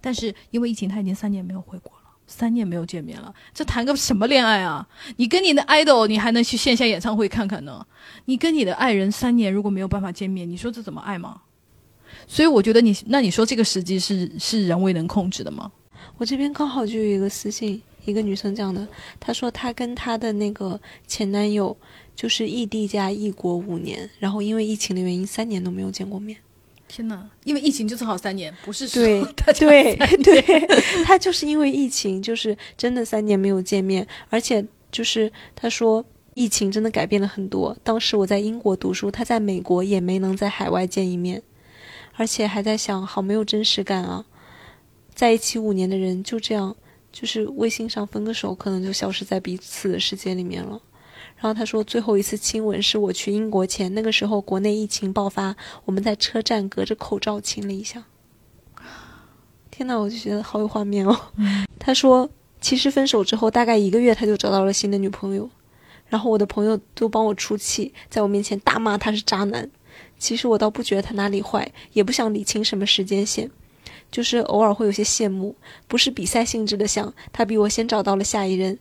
[0.00, 4.86] 但是因为疫情，他已经三年没有回国了，三年没有见面了，这谈个什么恋爱啊？
[5.16, 7.86] 你跟你的 idol，你还能去线下演唱会看看呢？
[8.26, 11.42] 你跟你的爱人三年如果没有办法见面，你说这怎么爱吗？
[12.26, 15.72] 所以我觉得你，那你说这个时机是是人为能控制的吗？
[16.18, 18.86] 我这边刚好就有一个私信，一个女生讲的，
[19.18, 21.76] 她说她跟她的那个前男友
[22.14, 26.36] 就是异地加异国五年，然后因为疫情的原因，三年都没有见过面。
[26.94, 27.26] 天哪！
[27.44, 30.42] 因为疫情就正好三年，不是说对 大家对对，
[31.06, 37.74] 他就是因为疫情，就是真的三年没有见面，而且就是他说疫情真的改变了很多。
[37.82, 41.42] 当时我在英国读书，他在美国也没能在海外见一面，
[42.16, 44.26] 而且还在想，好没有真实感啊！
[45.14, 46.76] 在一起五年的人就这样，
[47.10, 50.78] 就是微信上分个手，可能就消失在彼此的世界里面了。
[51.42, 58.04] 然后他说，最后一次亲吻是我去英国前，那个时候国内疫情爆发，我们在车站隔着口罩亲了一下。
[59.68, 61.18] 天呐，我就觉得好有画面哦。
[61.80, 65.50] 他说，其实分手之后大概一个月，他就找到了新的女朋友，
[66.06, 69.68] 然后我的朋友都帮我出气，在我面前大骂他是渣男。
[70.20, 73.50] 其实我倒不觉得他哪里坏，也不想理清什么时间线，
[74.12, 75.56] 就是偶尔会有些羡慕，
[75.88, 78.78] 不是比赛性质的想他比我先找到了下一任。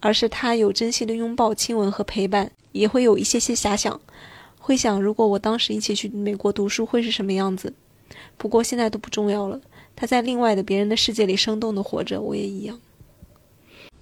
[0.00, 4.00] 而是他有珍惜的拥抱、亲吻和陪伴，也会有一些些遐想，
[4.58, 7.72] 会想如果我当时一起去美国读书会是什么样子。
[8.36, 9.60] 不过现在都不重要了，
[9.94, 12.80] 他在另外的别人的世界里生动的活着，我也一样。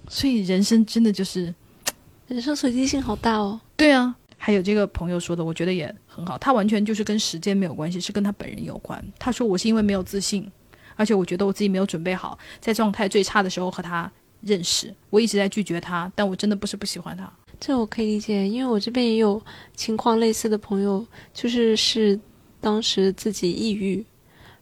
[0.07, 1.53] 所以人生真的就是
[2.27, 3.61] 人生随机性好大哦。
[3.75, 4.15] 对啊。
[4.41, 9.05] 还有这个朋友说的，我觉得也很好，他完全就是跟时间没有关系，是跟他本人有关。
[9.19, 10.49] 他说我是因为没有自信，
[10.95, 14.09] 而且我觉得我自己没有准备好，在状态最差的时候和他。
[14.41, 17.31] 认识，我一直在拒绝他，但我真的不是不喜欢他。
[17.59, 19.41] 这我可以理解，因为我这边也有
[19.75, 22.19] 情况类似的朋友，就是是
[22.61, 24.05] 当时自己抑郁，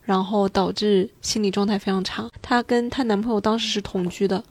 [0.02, 2.28] 然后导致心理状态非常差。
[2.42, 4.44] 她跟她男朋友当时是同居的，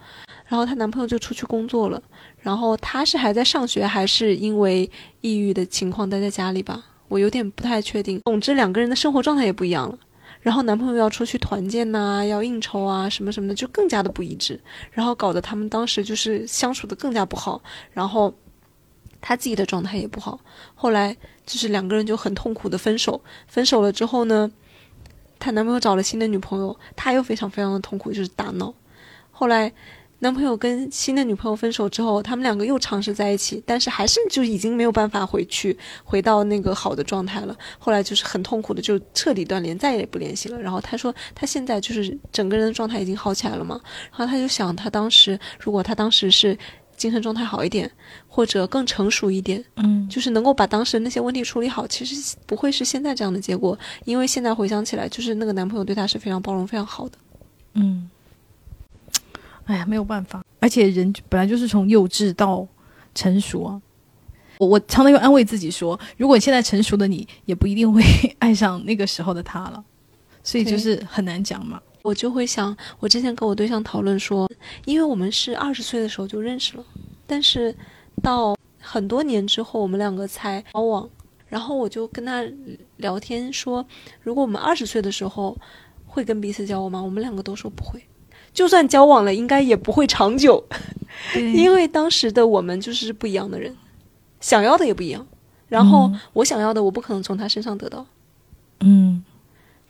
[0.47, 2.01] 然后她男朋友就出去工作了，
[2.39, 4.89] 然后她是还在上学，还是因为
[5.23, 6.85] 抑郁的情况待在家里吧？
[7.09, 8.21] 我有点不太确定。
[8.25, 9.99] 总之，两个人的生活状态也不一样了。
[10.47, 14.61] 然后男朋友要出去团建呐，要应酬啊，什么什么的，就更加的不一致，
[14.93, 18.33] 然后搞得他们当时就是相处的更加不好，然后
[19.21, 20.39] 他自己的状态也不好。
[20.77, 24.49] 后来就是两个人就很痛苦的分手，分手了之后呢，
[25.41, 28.73] 她男朋友找了新的女朋友，她又非常非常的痛苦，就是大闹。
[29.33, 29.73] 后来。
[30.21, 37.55] 男朋友跟新的女朋友分手之后，他们两个又尝试在一起，但是还是就已经没有办法回去，回到那个好的状态了。
[37.79, 40.59] 后来就是很痛苦的，就彻底断联，再也不联系了。
[40.59, 43.79] 然后他说，他现在就是整个人的状态已经好起来了嘛。
[44.11, 46.57] 然后他就想，他当时如果他当时是
[46.97, 47.91] 精神状态好一点，
[48.27, 53.79] 或者更成熟一点，嗯，就是能够把当时那些问题处理好，其实不会是现在这样的结果。
[54.07, 57.19] 因为现在回想起来，就是那个男朋友对她是非常包容、非常好的。
[57.75, 58.09] 嗯。
[59.67, 62.67] 哎呀，没有办法，而且人本来就是从幼稚到
[63.15, 63.83] 成熟啊。
[64.59, 68.03] 我我常常又安慰自己说，如果现在成熟的你，也不一定会
[68.41, 69.85] 爱上那个时候的他了。
[70.43, 71.81] 所以就是很难讲嘛。
[72.03, 74.49] 我就会想，我之前跟我对象讨论说，
[74.85, 76.85] 因为我们是二十岁的时候就认识了，
[77.27, 77.75] 但是
[78.23, 81.11] 到很多年之后，我们两个才交往。
[81.49, 82.45] 然后我就跟他
[82.97, 83.85] 聊天说，
[84.23, 85.57] 如果我们二十岁的时候
[86.07, 87.03] 会跟彼此交往吗？
[87.03, 88.01] 我们两个都说不会。
[88.57, 90.65] 就算交往了，应该也不会长久，
[91.35, 93.77] 因为当时的我们就是不一样的人，
[94.41, 95.27] 想要的也不一样。
[95.69, 98.07] 然后我想要的，我不可能从他身上得到。
[98.81, 99.23] 嗯，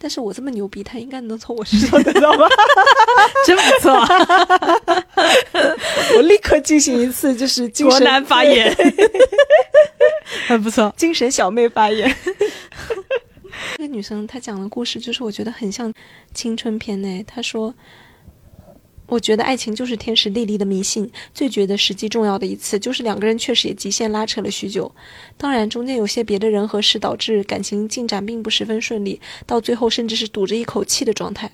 [0.00, 2.48] 但是我这么牛逼，他应该能从我身上得到吧？
[3.46, 3.92] 真不错，
[6.16, 8.76] 我立刻进行一次就是精神男发言，
[10.48, 12.12] 很不错，精神小妹发言。
[13.76, 15.94] 这个女生她讲的故事，就是我觉得很像
[16.34, 17.22] 青春片呢。
[17.24, 17.72] 她说。
[19.06, 24.90] 我觉得爱情就是天时地利的迷信，最觉得实际重要的一次就是两个人确实也极限拉扯了许久，
[25.36, 31.50] 当然中间有些别的人和事导致感情进展并不十分顺利，到最后甚至是堵着一口气的状态。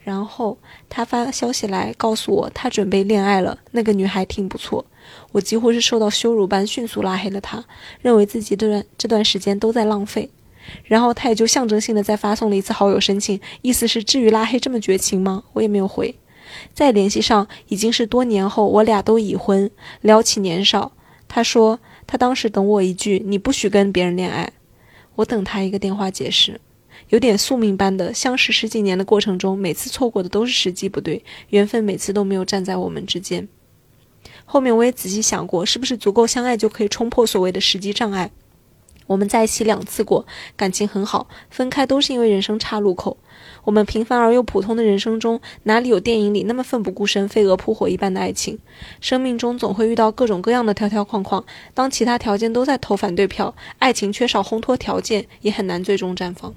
[0.00, 0.58] 然后
[0.90, 4.84] 他发消息来告诉我他准备恋爱了，那个女孩挺不错，
[5.32, 7.64] 我几乎是受到羞辱般迅速拉黑了他，
[8.02, 10.30] 认为自己这段这段时间都在浪费。
[10.84, 15.44] 然后他也就象征性的再发送了一次好友申请，意思是至于拉黑这么绝情吗？
[15.52, 16.14] 我也没有回。
[16.72, 19.70] 再联系上已经是多年后，我俩都已婚。
[20.00, 20.92] 聊起年少，
[21.28, 24.52] 他说他当时等我一句“你不许跟别人恋爱”，
[25.16, 26.60] 我等他一个电话解释。
[27.10, 33.46] 有点宿命般的相识十几年的过程中，每次错过的都是时机不对，缘分每次都没有站在我们之间。
[34.46, 38.30] 后面我也仔细想过，是不是足够相爱就可以冲破所谓的时机障碍？
[39.06, 43.18] 我们在一起两次过，感情很好，分开都是因为人生岔路口。
[43.64, 48.58] 我们平凡而又普通的人生中，哪里有电影里那么奋不顾身、飞蛾扑火一般的爱情？
[49.00, 56.54] 生命中总会遇到各种各样的条条框框，当其他条件都在投反对票，爱情缺少烘托条件，也很难最终绽放。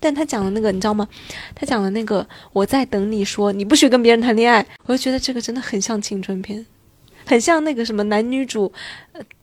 [0.00, 1.08] 但他讲的那个，你知道吗？
[1.54, 6.64] 他讲的那个，我在等你说你不许跟别人谈恋爱，我就觉得这个真的很像青春片，
[7.24, 8.72] 很像那个什么男女主。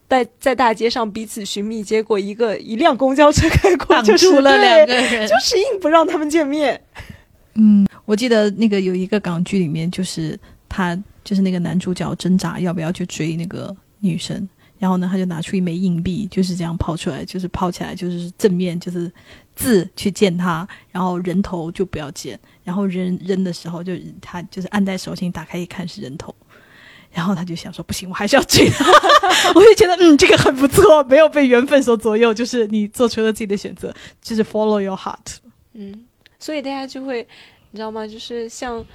[0.07, 6.79] 在在大街上彼此寻觅，结果一个一辆公交车开过，挡住了两个人，就是硬不让他们见面。
[7.55, 10.37] 嗯，我记得那个有一个港剧里面，就是
[10.69, 19.11] 他就是那个男主角挣扎要不要去追那个女生，然后呢，他就拿出一枚硬币，就是这样抛出来，就是抛起来，就是正面就是
[19.55, 26.35] 字去见他，然后人头就不要见，然后扔扔的时候就他就是按在手心，打开一看是人头。
[27.15, 28.86] 然后他就想说：“不行，我还是要追他。
[29.56, 35.38] ”我就觉得，嗯，这个很不错，没有被缘分所左右，就是你做出了自己的选择，就是 follow your heart。
[35.71, 36.06] 嗯，
[36.38, 37.25] 所以大家就会，
[37.71, 38.06] 你知道吗？
[38.06, 38.86] 就是像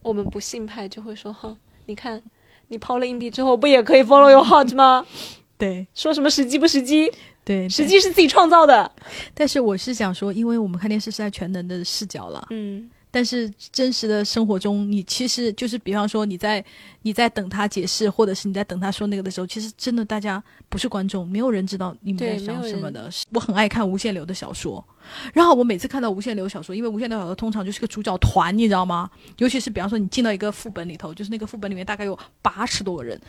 [0.00, 2.22] 我们不信派就会说：“哈，你看，
[2.68, 5.04] 你抛了硬币之后，不也可以 follow your heart 吗？
[5.58, 7.10] ”对，说什么时机不时机？
[7.44, 8.88] 对，时机是自己创造的。
[9.34, 12.88] 但是我是想说，因为我们看电视是在全能的视角了，嗯。
[13.10, 16.64] 但是真实的生活中，你其实就是，比方说你在
[17.02, 23.10] 你在等他解释，或者是你在等他说那个的时候，其实真的大家不是观众，没有人知道你们在想什么的。
[23.32, 24.84] 我很爱看无限流的小说，
[25.32, 29.10] 然后我每次看到无限流小说，因为无限流小说通常就是个主角团，你知道吗？
[29.38, 33.20] 尤其是比方说你进到一个副本里头，就是那个副本里面大概有八十多个人。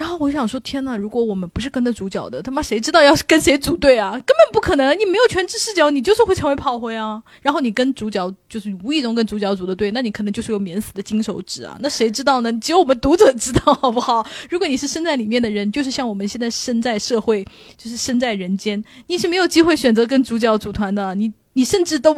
[0.00, 4.12] 然后我想说，天呐，如果我们不是跟着主角的，他妈谁知道要是跟谁组队啊？
[4.24, 7.22] 根本不可能，你没有全知视角，你就是会成为炮灰啊。
[7.42, 11.76] 然后你跟主角就是无意中跟主角组的队，那你可能就是有免死的金手指啊。
[11.82, 12.50] 那谁知道呢？
[12.60, 14.26] 只有我们读者知道，好不好？
[14.48, 17.44] 如果你是身在里面的人，就是像我们现在身在社会，
[17.76, 21.14] 就是身在人间，你是没有机会选择跟主角组团的。
[21.14, 22.16] 你你甚至都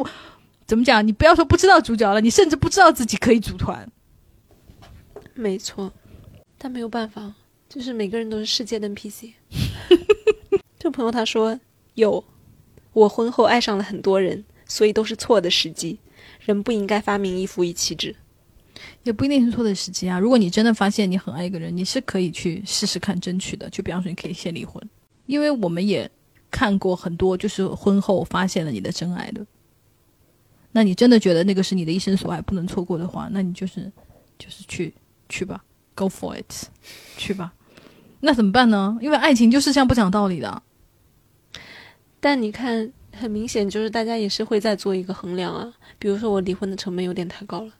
[0.65, 1.05] 怎么讲？
[1.05, 3.85] 你不要说不知道主角了，你甚至不知道自己可以组团。
[5.33, 5.91] 没错，
[6.57, 7.33] 但没有办法。
[7.73, 9.33] 就是每个人都是世界的 NPC。
[10.77, 11.59] 这朋友他说
[11.95, 12.23] 有，
[12.91, 15.97] 我婚后爱上了很多人，所以都是错的时机。
[16.41, 18.15] 人不应该发明一夫一妻制，
[19.01, 20.19] 也不一定是错的时机啊。
[20.19, 23.67] 如果你真的发现你很爱一个人，你是可以去试试看争取的。
[23.71, 24.79] 就比方说，你可以先离婚，
[25.25, 26.07] 因为我们也
[26.51, 29.43] 看过很多，就是婚后发现了你的真爱的。
[30.73, 33.91] 那你真的觉得那个是你的一生所爱，不能错过的话，那你就是
[34.37, 34.93] 就是去
[35.27, 35.63] 去吧
[35.95, 36.67] ，Go for it，
[37.17, 37.51] 去吧。
[38.25, 38.97] 那怎么办呢？
[39.01, 40.63] 因为爱情就是这样不讲道理的。
[42.21, 45.73] 但你看，很明显就是大家也是会在做一个衡量啊。
[45.99, 47.71] 比如说，我离婚的成本有点太高了。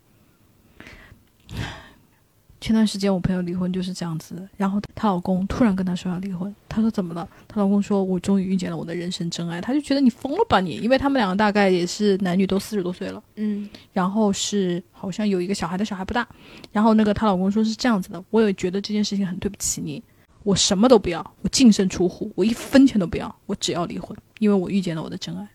[2.59, 7.25] 前段时间我朋友离婚就是这样子，然后她老公突然跟她说要离婚，她说怎么了？
[7.47, 10.75] 她老公说：“我终于遇见了我的人生真爱。”她就觉得你疯了吧你？
[10.77, 16.27] 因为他们两个大概也是男女都四十多岁了，嗯，然后是好像有一个小孩的小孩不大，
[16.73, 20.03] 然后那个她老公说是这样子的，我也觉得这件事情很对不起你。
[20.43, 25.47] 我什么都不要，我净身出户，我一分钱都不要，我只要离婚，因为我遇见了我的真爱。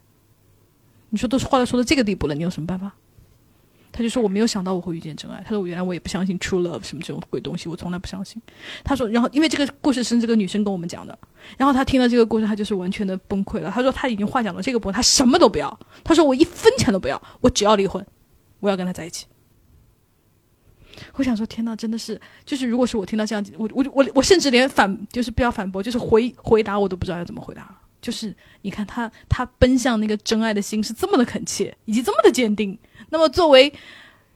[1.10, 2.92] 你说都是话都说到这个地步了，你有什么办法？
[3.90, 5.42] 他就说我没有想到我会遇见真爱。
[5.42, 8.40] 他说我原来我也不相信 true love 什么这种鬼东西，我从来不相信。
[8.84, 11.18] 他说，然后因为这个故事是这个女生跟我们讲的，
[11.56, 13.70] 然后他听了这个故事，他就是完全的崩溃了。
[13.70, 15.78] 他说他已经幻想到这个部分，他什么都不要。
[16.04, 18.06] 他说我一分钱都不要，我只要离婚，
[18.60, 19.26] 我要跟他在一起。
[21.18, 27.68] 我想说，天呐，真的是，就是如果是我听到这样，我我我我甚至连反就是不要反驳，就是回回答我都不知道要怎么回答。
[28.00, 32.78] 就是你看他他奔向那个真爱的心是这么的恳切，以及这么的坚定。
[33.10, 33.72] 那么作为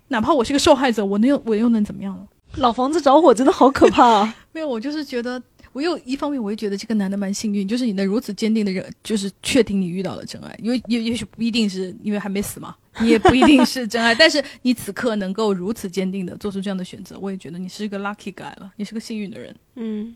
[0.09, 2.27] 哪怕我是个受害者，我能又我又能怎么样呢？
[2.57, 4.35] 老房子着火真的好可怕啊！
[4.53, 5.41] 没有，我就是觉得。
[5.73, 19.57] 我又一方面，我又觉得这个男的蛮幸运，就是你能如此坚定的人，就是确定你遇到了真爱，因为也也许不一定是因为还没死嘛，你 也不一定是真爱，但是你此刻能够如此坚定的做出这样的选择，我也觉得你是一个 lucky guy 了，你是个幸运的人。
[19.77, 20.15] 嗯，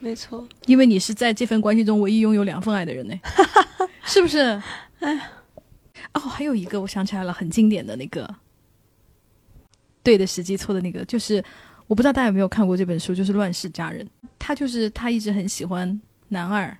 [0.00, 3.14] 没错，因为你是在这份关系中唯一拥有两份爱的人呢，
[4.04, 4.38] 是不是？
[4.98, 5.30] 哎，
[6.14, 8.28] 哦，还有一个我想起来了，很经典的那个
[10.02, 11.42] 对的时机，错的那个，就是
[11.90, 14.06] 我不知道大家有没有看过这本书，就是《乱世佳人》。
[14.38, 16.78] 他就是他一直很喜欢男二，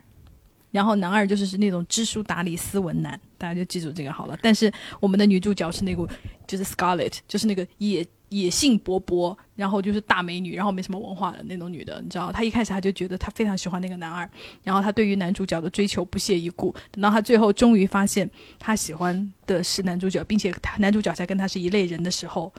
[0.71, 4.39] 然后男二就是是那种知书达理、斯文男，大家就记住这个好了。
[4.41, 6.09] 但是我们的女主角是那个
[6.47, 12.31] 就是 Scarlett，就是那个野野性勃勃，然后就是大美女，然后没什么文化的那种女的，你知道？
[12.31, 14.31] 她一开始她就觉得她非常喜欢那个男二，
[14.63, 16.73] 然后她对于男主角的追求不屑一顾。
[16.93, 22.53] 等到她最后终于发现她喜欢的是男主角，并且男主角才跟她是一类人的时候。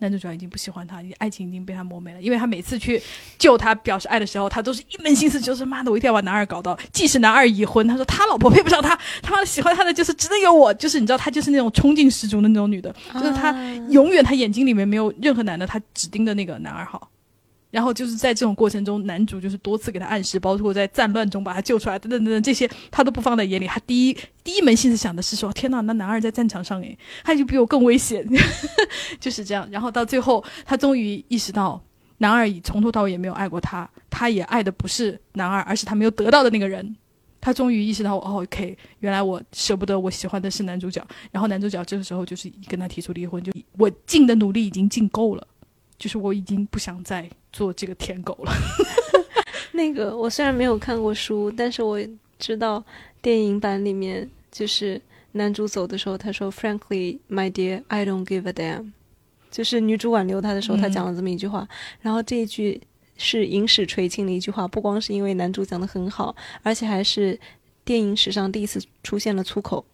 [0.00, 2.20] 男主角已经不喜欢他，爱情已经被他磨没了。
[2.20, 3.00] 因为他每次去
[3.38, 6.78] 救他、表示爱的时候，他都是一门心思，就是妈的，我一定要把男二搞到。
[6.92, 10.74] 即使男二已婚，他说他老婆配不上他，他妈的喜欢他的就是只能有我。
[10.74, 13.52] 就是你知道，他就是那种冲劲十足的那种女的，就是他
[13.90, 17.08] 永远他眼睛里面没有任何男的，他只盯着那个男二好。
[17.70, 23.66] 然后就是在这种过程中，男主就是多次给他暗示，包括在战乱中把他救出来，等等等等，这些他都不放在眼里。
[23.66, 28.26] 他第一第一门心思想的是说：天哪，那男二在战场上，诶，他就比我更危险，
[29.20, 29.68] 就是这样。
[29.70, 31.80] 然后到最后，他终于意识到，
[32.18, 36.96] 男二已从头到尾也没有爱过他，他也爱的不是男二，而是他没有得到的那个人。
[37.42, 41.02] 他终于意识到，哦，OK，原来我舍不得，我喜欢的是男主角。
[41.30, 45.46] 然后男主角这个时候就是跟他提出离婚，就我尽的努力已经尽够了。
[46.00, 48.52] 就是我已经不想再做这个舔狗了。
[49.70, 52.00] 那个我虽然没有看过书，但是我
[52.38, 52.82] 知道
[53.22, 55.00] 电影版里面就是
[55.32, 58.90] 男主走的时候，他说：“Frankly, my dear, I don't give a damn。”
[59.50, 61.68] 就是女主挽留他的时候，他讲了这么一句话。
[62.00, 62.80] 然后这一句
[63.16, 67.38] 是影史垂青的一句话，不光是因为男主讲的很好，而且还是
[67.84, 69.84] 电影史上第一次出现了粗口。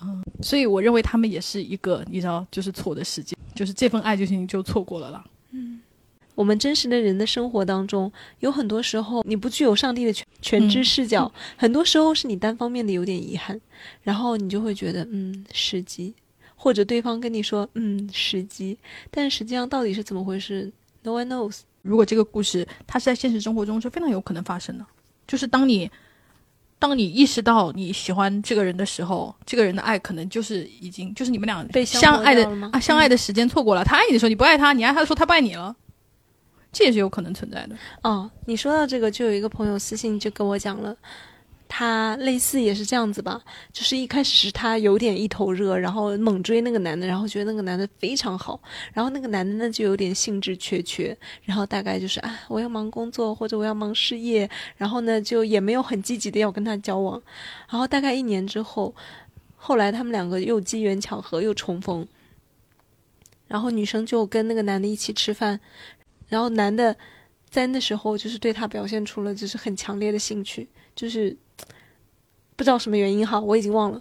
[0.00, 5.24] 嗯，所以我认为他们也是一个，你知道，就是错的时间，就是这份爱就已经就错过了啦。
[5.50, 5.80] 嗯，
[6.34, 13.60] 我们真实的人的生活当中，有很多时候你不具有上帝的全全知视角，很多时候是你单方面的有点遗憾，
[14.02, 16.14] 然后你就会觉得嗯时机，
[16.56, 18.78] 或者对方跟你说嗯时机，
[19.10, 21.60] 但实际上到底是怎么回事？No one knows。
[21.82, 24.86] 如果这个故事它是在现实生活中是非常有可能发生的，
[25.26, 25.90] 就是当你
[26.82, 32.44] 当你意识到你喜欢这个人的时候，这个人的爱可能就是已经就是你们俩被相爱的
[32.80, 33.84] 相爱的时间错过了。
[33.84, 35.76] 他爱你的时候你不爱他，你爱他的时候他不爱你了。
[36.72, 37.76] 这也是有可能存在的。
[38.02, 40.96] 哦，你说到这个，就有一个朋友私信就跟我讲了。
[41.74, 43.40] 他类似也是这样子吧，
[43.72, 48.60] 就是一开始是他有点一头热，然后猛追那个男的，然后觉得那个男的非常好，
[48.92, 57.22] 然后那个男的呢就有点兴致缺缺，然后大概就是啊我要忙工作或者我要忙事业，然后呢就也没有很积极的要跟他交往，
[57.70, 58.94] 然后大概一年之后，
[59.56, 62.06] 后来他们两个又机缘巧合又重逢，
[63.48, 65.58] 然后女生就跟那个男的一起吃饭，
[66.28, 66.94] 然后男的
[67.52, 71.36] 在那时候就是对他表现出了就是很强烈的兴趣，就是。
[72.54, 74.00] 不知道什么原因哈，我已经忘了。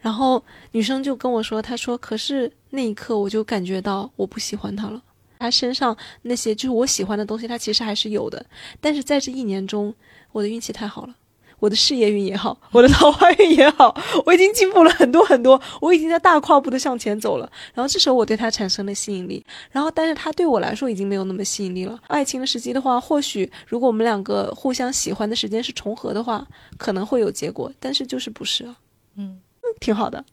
[0.00, 5.00] 然后女生就跟我说：“她说，可是那一刻我就感觉到我不喜欢他了。
[5.38, 8.44] 他身上那些就是我喜欢的东西，他其实还是有的。
[8.80, 9.94] 但是在这一年中，
[10.32, 11.14] 我的运气太好了。”
[11.58, 13.94] 我的事业运也好，我的桃花运也好，
[14.24, 17.50] 我已经进步了很多很多，我已经在大跨步的向前走了。
[17.74, 21.98] 然后这时候我对他产生了吸引力，然后但是他对我来说已经没有那么吸引力了。
[22.06, 26.46] 爱情的时机的话，或许如果我们两个互相喜欢的时间是重合的话，
[26.76, 28.76] 可能会有结果，但是就是不是啊？
[29.16, 29.40] 嗯，
[29.80, 30.24] 挺好的，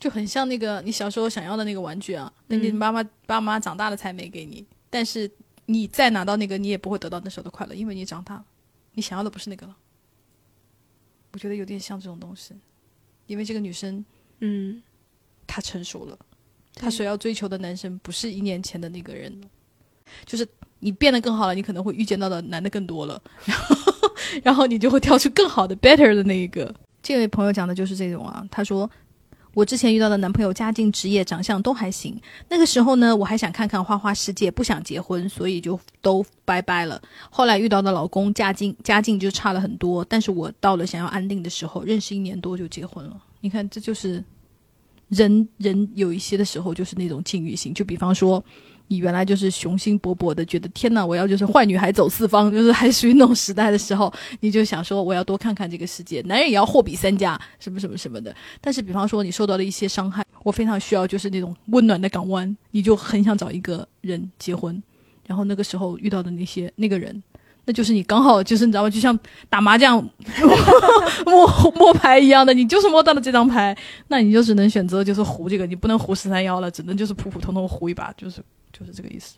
[0.00, 5.30] 就很像那个你小时候想要的那个玩具啊，那你妈妈爸妈长大了才没给你，但是
[5.66, 8.44] 你再拿到那个，你也不会得到那时候的快乐，因为你长大了，
[8.94, 9.76] 你想要的不是那个了。
[11.36, 12.54] 我觉得有点像这种东西，
[13.26, 14.02] 因为这个女生，
[14.40, 14.82] 嗯，
[15.46, 16.18] 她成熟了，
[16.74, 19.38] 她所要追求的男生不是一年前的那个人，
[20.24, 23.76] 就是你变得更好了，你可能会遇见到的男的更多了，然后，
[24.44, 26.74] 然后你就会挑出更好的 better 的那一个。
[27.02, 28.90] 这位朋友讲的就是这种啊，他说。
[29.56, 32.14] 我之前遇到的男朋友家境、职业、长相都还行。
[32.46, 37.00] 那个时候呢，我还想看看花花世界，不想结婚，所以就都拜拜了。
[37.30, 43.18] 后来遇到的老公家境家境就差了很多，但是我到了想要安定的时候，认识一年多就结婚了。
[43.40, 44.22] 你看，这就是
[45.08, 48.44] 人人有一些的时候就是那种境遇性，就比方说。
[48.88, 58.34] 你原来就是雄心勃勃的，觉得天哪，我要就是坏女孩走四方，就是还属于那种时代的时候，你就想说我要多看看这个世界，男人也要货比三家，什么什么什么的。
[58.60, 64.80] 但是，比方说你受到了一些伤害，我非常需要就是那种温暖的港湾，你就很想找一个人结婚，
[65.26, 67.20] 然后那个时候遇到的那些那个人，
[67.64, 68.90] 那就是你刚好就是你知道吗？
[68.90, 69.18] 就像
[69.48, 69.96] 打麻将
[71.26, 73.76] 摸摸牌一样的，你就是摸到了这张牌，
[74.08, 78.40] 那你就只能选择就是胡这个，你不能胡十三幺了，只能就是普普通通胡一把，就是。
[78.76, 79.36] 就是这个意思。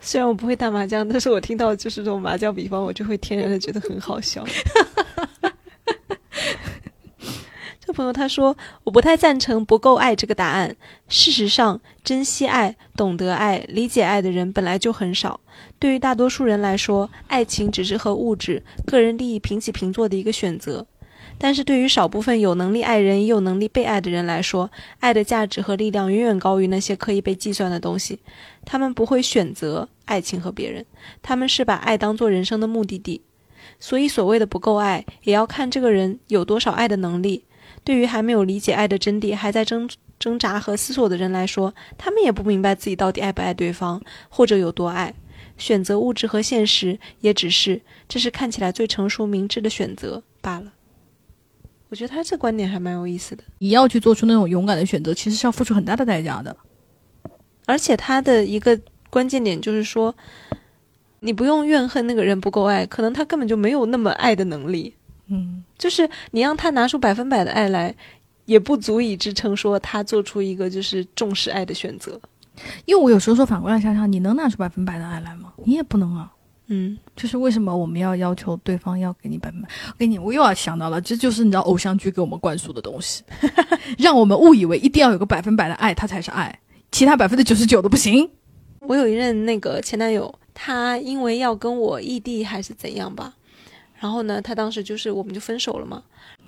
[0.00, 4.44] 虽然我不会打麻将，但是我听到就是这种麻将比方，我就会天然的觉得很好笑。
[7.80, 10.74] 这朋友他说，我不太赞成不够爱这个答案。
[11.08, 15.40] 事实上，珍惜爱、懂得爱、理解爱的人本来就很少。
[15.78, 20.86] 对于大多数人来说，爱情只是和物质、个人利益平起平坐的一个选择。
[21.38, 24.70] 但是对于少部分有能力爱人也有能力被爱的人来说，
[25.00, 28.20] 爱的价值和力量远远高于那些可以被计算的东西。
[28.64, 30.86] 他们不会选择爱情和别人，
[31.22, 33.22] 他们是把爱当做人生的目的地。
[33.80, 37.44] 所以，所谓的不够爱，也要看这个人有多少爱的能力。
[37.82, 45.14] 对于还没有理解爱的真谛、还在挣挣扎和思索的人来说，他们也不明白自己到底爱不爱对方，或者有多爱。
[45.58, 50.72] 选择物质和现实，也只是这是看起来最成熟明智的选择罢了。
[51.88, 53.44] 我觉得他这观点还蛮有意思的。
[53.58, 56.56] 你要去做出那种勇敢的选择，其实是要付出很大的代价的。
[57.66, 58.78] 而且他的一个
[59.10, 60.14] 关键点就是说，
[61.20, 64.94] 你不用怨恨那个人不够爱，可能他根本就没有那么爱的能力。
[65.28, 67.94] 嗯，就是你让他拿出百分百的爱来，
[68.44, 72.20] 也不足以支撑说他做出一个就是重视爱的选择。
[72.84, 75.52] 因为我有时候说反过来想想，你能拿出百分百的爱来吗？
[75.64, 76.30] 你也不能啊。
[76.68, 79.68] 嗯，就是为什么我们要要求对方要给你百分百？
[79.88, 83.22] 我给你，我又要想到了，这就是你知道偶像剧给我们灌输的东西，
[83.98, 86.58] 让我们误以为一定要有个百分百的爱，他才是爱，
[86.90, 88.30] 其他百分之九十九都不行。
[88.80, 93.34] 我有一任那个前男友，他因为要跟我异地还是怎样吧，
[93.98, 96.02] 然后呢，他当时就是我们就分手了嘛。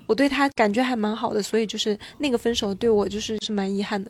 [0.07, 4.09] 我对他感觉还蛮好的，所以就是那个分手对我就是是蛮遗憾的。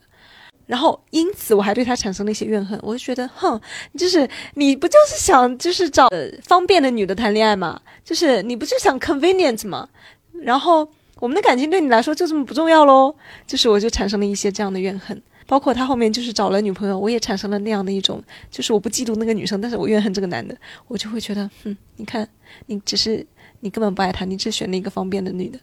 [0.67, 2.79] 然后，因此我还对他产生了一些怨恨。
[2.83, 3.59] 我就觉得，哼，
[3.97, 6.07] 就是你不就是想就是找
[6.43, 7.81] 方便的女的谈恋爱嘛？
[8.03, 9.87] 就是你不就想 convenient 吗？
[10.43, 10.87] 然后
[11.19, 13.15] 我们的感情对你来说就这么不重要喽？
[13.47, 15.19] 就是我就产生了一些这样的怨恨。
[15.47, 20.53] 包括他后面就是找了女朋友，我也产生了那样的一种，就是我不嫉妒那个女生，但是我怨恨这个男的。
[20.89, 22.27] 我就会觉得，哼，你看，
[22.65, 23.25] 你只是
[23.61, 25.57] 你根本不爱他，你只选了一个方便的女的。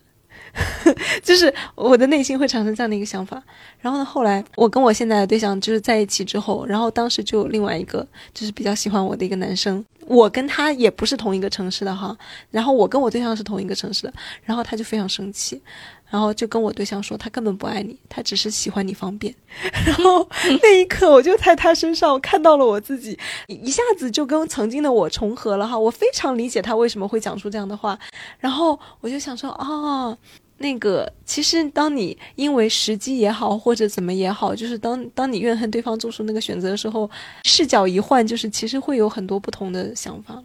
[1.22, 3.42] 就是我的内心会产生这样的一个想法，
[3.80, 12.16] 然后呢，后来我跟我现在的对象就是在一起之后，然后当时就有另外一个就是比较喜欢我的一个男生，我跟他也不是同一个城市的哈，
[12.50, 14.12] 然后我跟我对象是同一个城市的，
[14.44, 15.60] 然后他就非常生气，
[16.08, 19.34] 然后就跟我对象说他根本不爱你，他只是喜欢你方便。
[19.86, 20.28] 然后
[20.62, 27.98] 那一刻我就在他身上看到了我自己，一下子就跟曾经的我重合了哈，我非常理解他为什么会讲出这样的话，
[28.38, 30.16] 然后我就想说哦。
[30.58, 37.10] 那个，其实当你因为时机也好，或者怎么也好，就是当当你怨恨对方做出那个选择的时候，
[37.42, 40.44] 视角一换，就是其实会有很多不同的想法了。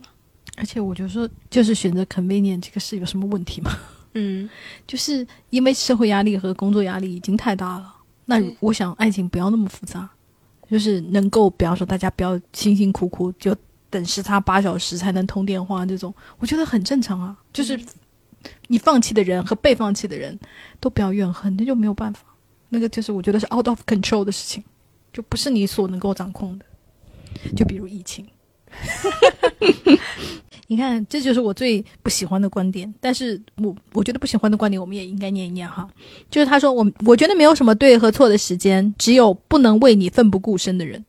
[0.58, 3.72] 而且我就说，就是选择 convenient 这个事有什么问题吗？
[4.16, 4.50] 嗯，
[4.88, 7.94] 就是因为社会压力和工作压力已经太大了。
[8.26, 10.10] 那我想爱情不要那么复杂，
[10.70, 13.56] 就是能够，比方说大家不要辛辛苦苦就
[13.90, 17.38] 等时差八小时才能通电话这种，我觉得很正常啊。
[17.54, 17.80] 就是
[18.68, 20.40] 你放弃的人和被放弃的人
[20.80, 22.22] 都不要怨恨，那就没有办法。
[22.70, 24.64] 那个就是我觉得是 out of control 的事情，
[25.12, 26.66] 就不是你所能够掌控的。
[27.56, 28.28] 就比如疫情，
[30.68, 32.94] 你看，这就是我最不喜欢的观点。
[33.00, 35.90] 但是我我觉得不喜欢的观点，我们也应该念一念哈。
[36.30, 41.04] 就是他说我我觉得没有什么对和错的时间，只有不能为你奋不顾身的人。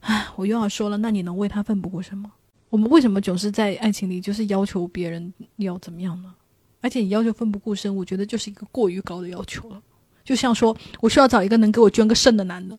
[0.00, 2.32] 唉，我又要说了，那你能为他奋不顾身吗？
[2.70, 6.32] 我们为什么总是在爱情里就是要求别人要怎么样呢？
[6.80, 9.82] 而且你要求奋不顾身，我觉得就是一个过于高的要求了。
[10.24, 12.78] 就像说我需要找一个能给我捐个肾的男的，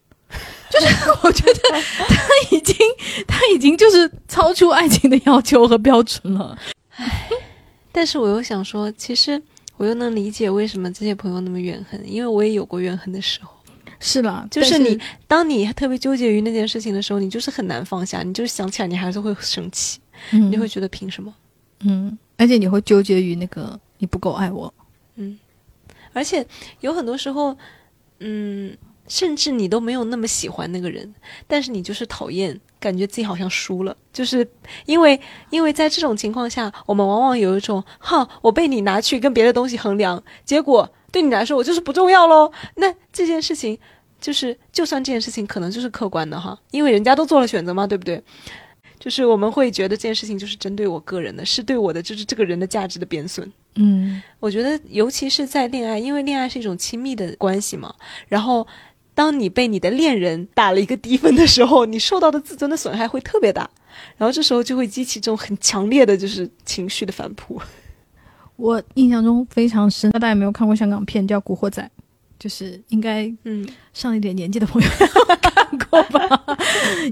[0.70, 0.88] 就是
[1.24, 1.60] 我觉得
[2.08, 2.76] 他已经
[3.28, 6.58] 他已经就是超出爱情的要求和标准了。
[6.92, 7.30] 唉
[7.92, 9.42] 但是我又想说，其实
[9.76, 13.59] 我又能理解为什么这些朋友那么怨恨，因为我也有过怨恨的时候。
[14.00, 20.00] 是的，就是但你，当你特别纠结于那件事情的时候，你就是很难放下，你就是想起来，你还是会生气，
[20.32, 21.34] 嗯你就会觉得凭什么？
[21.82, 24.74] 嗯，而且你会纠结于那个你不够爱我。
[25.16, 25.38] 嗯
[26.14, 26.45] 而且
[26.80, 27.56] 有很多时候，
[28.20, 28.76] 嗯，
[29.10, 31.14] 甚至你都没有那么喜欢那个人，
[31.47, 34.47] 但是你就是讨厌，感觉自己好像输了，就是
[34.86, 42.49] 因为因为在这种情况下，我们往往有一种，哈，我被你拿去跟别的东西衡量，结果对你来说我就是不重要喽。
[42.76, 43.78] 那这件事情
[44.22, 48.24] 就是，就算这件事情可能就是客观的哈，因为人家都做了选择嘛，对不对？
[48.99, 53.49] 就是我们会觉得这件事情就是针对我个人的，是对我的就是这个人的价值的贬损。
[53.76, 57.95] 嗯我觉得，尤其是在恋爱，因为恋爱是一种亲密的关系嘛。
[58.28, 58.68] 然后，
[59.20, 63.70] 当你被你的恋人打了一个低分的时候，你受到的自尊的损害会特别大。
[64.15, 67.61] 然后这时候就会激起这种很强烈的就是情绪的反扑。
[68.55, 71.84] 我印象中非常深，大家有没有看过香港片叫《古惑仔》？
[72.39, 74.88] 就是应该嗯上一点年纪的朋友
[75.41, 76.49] 看过吧？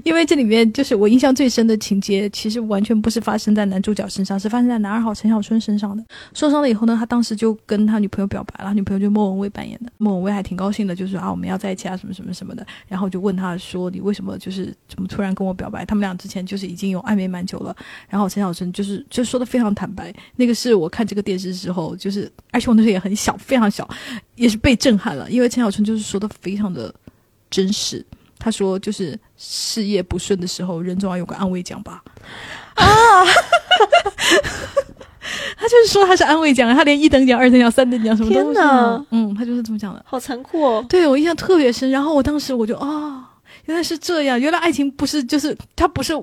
[0.04, 6.04] 因为这里面就是我印象最深的情节，其实完全不是发生在男主角身上，是发生在男二号陈小春身上的。
[6.34, 15.84] 受伤了以后呢，他当时就跟他女朋友表白了，女朋友就莫文蔚扮演的，莫文蔚还挺高兴的，就是啊我们要在一起啊什么什么什么的，然后就问他说你为什么就是怎么突然跟我表白？
[15.84, 17.74] 他们俩之前就是已经有暧昧蛮久了，
[18.08, 23.88] 然后陈小春就是就说的非常坦白，那个是我看这个电视的时候，就是而且我那时候也很小，非常小，
[24.34, 26.94] 也是被震撼了，因为陈小春就是说的非常的
[27.50, 28.04] 真实。
[28.38, 32.02] 他说，就是事业不顺的时候，人总要有个安慰奖吧。
[32.74, 33.24] 啊！
[35.56, 38.60] 他就是说他是安慰奖，他连一等奖、二等奖、三等奖什么都天是。
[39.10, 40.02] 嗯，他就是这么讲的。
[40.06, 40.86] 好残酷哦！
[40.88, 41.90] 对我印象特别深。
[41.90, 43.28] 然后我当时我就啊、
[43.66, 46.14] 原来是这样，原来爱情不是就是他不是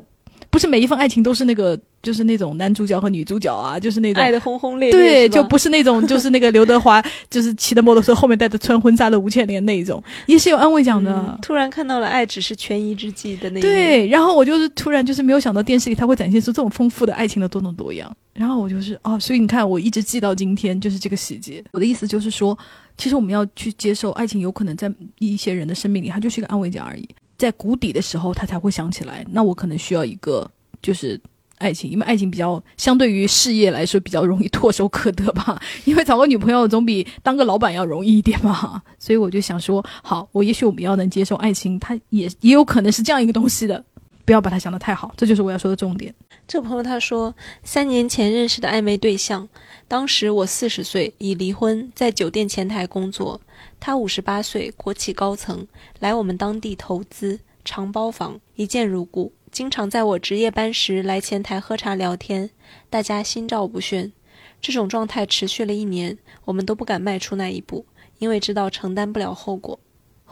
[0.56, 11.14] 不是每一份爱情都是那个就是那种男主角和女主角啊，就是那种爱的轰轰烈烈，对，就不是那种， 就是那个刘德华，就是骑的摩托车后面带着穿婚纱的吴倩莲那一种，也是有安慰奖的。
[11.14, 13.62] 嗯突然看到了爱只是权宜之计的那一。
[13.62, 21.62] 对，然后我就是突然就是没有想到电视里他会展现出这种丰富的爱情的多种多样，然后我就是哦，所以你看我一直记到今天就是这个细节。
[21.72, 22.58] 我的意思就是说，
[22.98, 24.90] 其实我们要去接受爱情，有可能在
[25.20, 30.50] 一些人的生命里，它就是一个安慰奖而已，在谷底的时候他才会想起来，那我可能需要一个
[30.82, 31.20] 就是。
[31.58, 43.82] 爱情，因为爱情比较相对于事业来说比较容易唾手可得吧， 因为找个女朋友总比当个老板要容易一点嘛， 所以我就想说，好，我也许我们要能接受爱情，它也也有可能是这样一个东西的，
[44.26, 46.14] 不要把它想得太好，这就是我要说的重点。
[46.48, 49.48] 这朋友他说，三年前认识的暧昧对象，
[49.88, 53.40] 当时我四十岁，已离婚，在酒店前台工作。
[53.80, 55.68] 他五十八岁，国企高层，
[56.00, 59.32] 来我们当地投资，常包房，一见如故。
[59.52, 62.50] 经常在我值夜班时来前台喝茶聊天，
[62.90, 64.12] 大家心照不宣。
[64.60, 67.86] 这种状态持续了一年，我们都不敢迈出那一步，
[68.18, 69.80] 因为知道承担不了后果。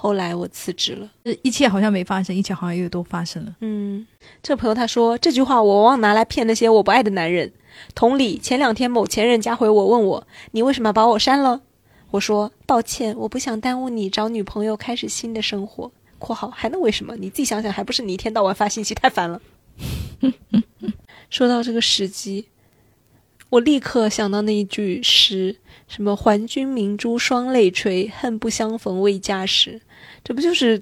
[0.04, 1.10] 后来我辞职了。
[1.24, 3.56] 这一切好像没发生，一切好像又都发生了。
[3.62, 4.06] 嗯，
[4.42, 7.54] 这朋友他说这句话我往往拿来骗那些我不爱的男人。
[7.96, 11.62] 同理，前两天某前任加回我问我你为什么把我删了？
[12.12, 15.90] 我说抱歉，我不想耽误你找女朋友开始新的生活。
[16.20, 17.16] （括号还能为什么？
[17.16, 19.42] 你自己想想，还不是你一天到晚发信息太烦了。
[21.32, 22.50] 说到这个时机，
[23.50, 25.56] 我立刻想到那一句诗
[25.94, 29.80] ：“什么还君明珠双泪垂，恨不相逢未嫁时。”
[30.26, 30.82] 这不就是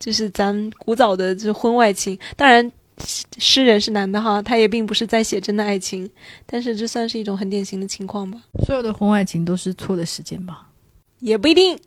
[0.00, 2.18] 就是咱古早的这婚外情？
[2.36, 2.72] 当然，
[3.38, 6.10] 诗人是男的哈，他也并不是在写真的爱情，
[6.44, 8.42] 但是这算是一种很典型的情况吧？
[8.66, 10.66] 所有的婚外情都是错的时间吧？
[11.20, 11.78] 也不一定。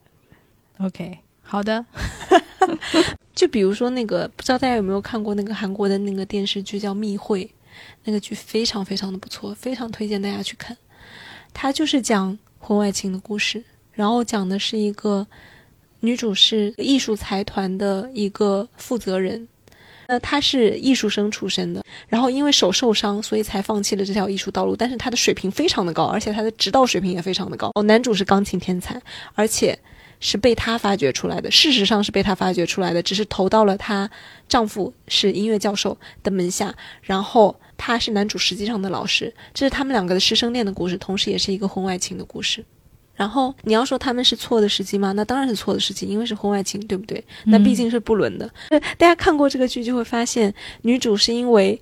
[0.80, 1.86] OK，好的。
[3.34, 7.44] 就比如说那个，不知道大家有没有看过那个韩国的那个电视剧叫《密会》，
[8.04, 10.76] 那个剧非常非常的不错，非常推荐大家去看。
[11.60, 15.26] 它就是讲婚外情的故事，然后讲的是一个
[15.98, 19.48] 女主是艺术财团的一个负责人，
[20.06, 24.76] 呃，她是艺术生出身的，然后因为手受伤，所以才放弃了这条艺术道路。
[24.76, 27.72] 但是她的水平非常的高，而且她的指导水平也非常的高。
[27.74, 29.02] 哦，男主是钢琴天才，
[29.34, 29.76] 而且。
[30.20, 34.10] 是被她发掘出来的，事实上是被她发掘出来的，只是投到了她
[34.48, 42.62] 丈夫是音乐教授的门下，然后她是男主实际上的老师，这是他们两个的师生恋的故事，同时也是一个婚外情的故事。
[43.14, 45.12] 然后你要说他们是错的时机吗？
[45.12, 47.24] 那当然是错的时机，因为是婚外情，对不对？
[47.46, 48.50] 那毕竟是不伦的。
[48.98, 50.52] 大家看过这个剧就会发现，
[50.82, 51.80] 女主是因为。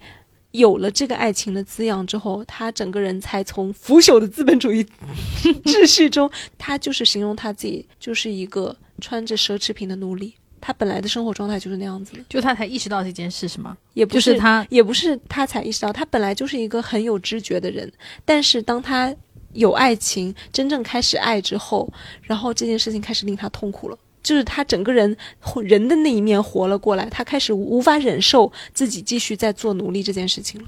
[0.53, 4.83] 有了这个爱情的滋养之后，她整个人才从腐朽的资本主义
[5.67, 10.33] 秩序中，她就是形容她自己就是一个穿着奢侈品的奴隶。
[10.67, 13.77] 她本来的生活状态就是那样子的，就他才意识到这件事是吗？
[13.95, 17.89] 也不就是他，也不是他才意识到，他本来就是一个很有知觉的人。
[18.25, 19.15] 但是当他
[19.53, 21.89] 有爱情，真正开始爱之后，
[22.23, 23.97] 然后这件事情开始令他痛苦了。
[24.25, 25.17] 就是他整个人
[25.63, 30.67] 人的那一面活了过来，他开始无法忍受自己继续在做奴隶这件事情了。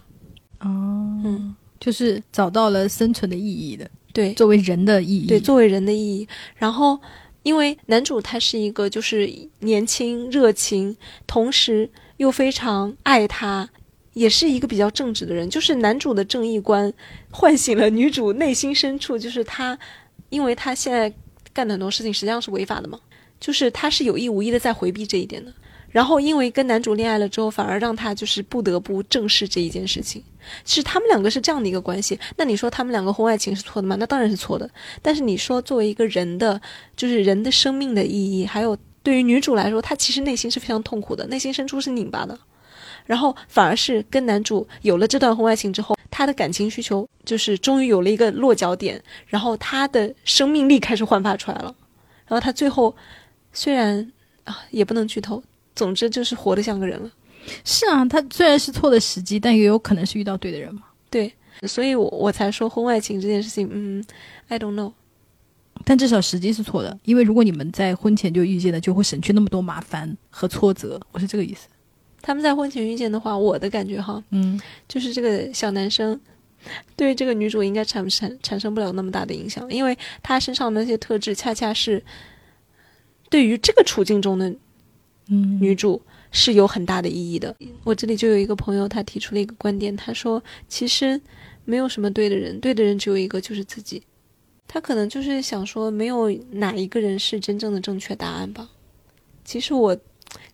[0.61, 0.68] 哦，
[1.24, 6.28] 嗯，就是找到了生存的意义的，对，作为人的意义，对，作为人的意义。
[6.55, 7.01] 然后，
[7.49, 9.26] 因为男主他是一个就是
[9.61, 10.94] 年轻热情，
[11.26, 11.88] 同时
[12.18, 13.66] 又非常爱她，
[14.12, 15.49] 也是一个比较正直的人。
[15.49, 16.92] 就是男主的正义观
[17.30, 19.78] 唤醒了女主内心深处，就是他，
[20.28, 21.11] 因为他现在
[21.55, 23.01] 干的很多事情实际上是违法的嘛。
[23.40, 25.51] 就是他是有意无意的在回避这一点的，
[25.99, 30.22] 然后因为跟男主恋爱了之后，反而让他就是不得不正视这一件事情。
[30.62, 33.96] 其实他们两个是这样的一个关系，那你说他们两个婚外情是错的吗？
[33.99, 34.70] 那当然是错的。
[35.03, 36.61] 但是你说作为一个人的，
[36.94, 42.38] 就是人的生命的意义，还有对于女主来说，她其实内心是非常痛苦的，内心深处是拧巴的。
[43.05, 51.74] 然后反而是跟男主有了这段婚外情之后，她的感情需求就是终于有了一个落脚点，然后她的生命力开始焕发出来了。
[52.28, 52.94] 然后她最后。
[53.51, 54.12] 虽然
[54.44, 55.42] 啊，也不能剧透。
[55.79, 57.09] 总之就是活得像个人了。
[57.64, 60.83] 是啊，他虽然是错的时机，但也有可能是遇到对的人嘛。
[61.09, 61.33] 对，
[61.68, 64.05] 所以我我才说婚外情这件事情，嗯
[64.49, 64.93] ，I don't know。
[65.85, 71.01] 但至少时机是错的，因为如果你们在婚前就遇见了，就会省去那么多麻烦和挫折。
[71.12, 71.68] 我是这个意思。
[72.20, 76.20] 他们在婚前遇见的话，我的感觉哈，嗯，就是这个小男生
[76.97, 82.03] 对这个女主应该产产产生不了那么大的影响，因为他身上的那些特质恰恰是。
[83.31, 84.51] 对于这个处境中的
[85.29, 86.01] 女主
[86.31, 87.55] 是有很大的意义的。
[87.85, 91.20] 我这里就有一个朋友，他提出了一个观点，他说：“其实
[91.64, 94.03] 没有什么对的人，对的人只有一个，就是自己。”
[94.66, 98.68] 他可能就是想说，没有哪一个人是真正的正确答案吧。
[99.45, 99.97] 其实我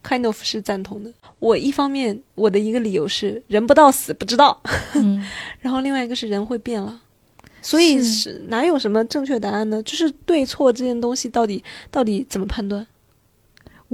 [0.04, 1.12] kind of 是赞同的。
[1.40, 4.62] 我一方面我的一个理由是人不到死不知道，
[4.94, 5.24] 嗯、
[5.60, 7.02] 然后另外一个是人会变了。
[7.60, 9.82] 所以是哪有什么正确答案呢？
[9.82, 12.86] 就是对错这件东西到底到底怎么判断？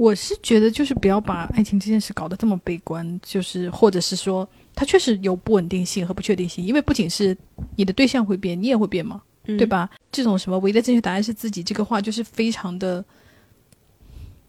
[0.01, 7.37] 我是觉得就是不要把爱情这件事搞得这么悲观，就是或者是说它确实有不稳定性和不确定性，因为不仅是
[7.75, 9.87] 你的对象会变，你也会变嘛，嗯、对吧？
[10.11, 13.05] 这种什么唯一的正确答案是自己这个话就是非常的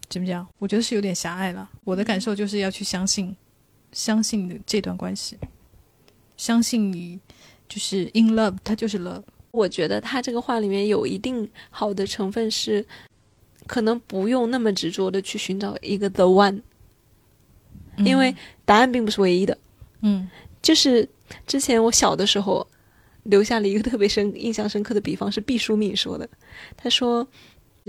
[0.08, 0.46] 怎么讲？
[0.58, 1.68] 我觉得是有点狭隘了。
[1.84, 3.36] 我的感受就是要去相信，
[3.92, 5.36] 相信这段关系，
[6.38, 7.20] 相信你。
[7.68, 9.22] 就是 in love，它就是 love。
[9.50, 12.84] 我觉得他这个话里面有一定好的成分是，
[13.66, 16.60] 可能不用那么执着的去寻找一个 the one，、
[17.96, 18.34] 嗯、因为
[18.64, 19.56] 答案并不是唯一的。
[20.00, 20.28] 嗯，
[20.60, 21.08] 就是
[21.46, 22.66] 之前我小的时候
[23.24, 26.28] 留下了一个特别深、印象深刻的比方，是毕淑敏说的。
[26.76, 27.26] 他说，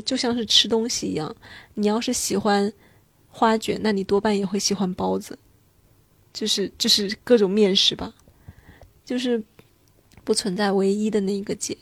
[0.06, 1.36] 就像是吃东西一样，
[1.74, 2.72] 你要是喜欢
[3.28, 5.38] 花卷，那你多半也会喜欢包子，
[6.32, 8.14] 就是就是各种面食吧，
[9.06, 9.44] 就是。
[10.26, 11.78] 不存在唯一的那一个解，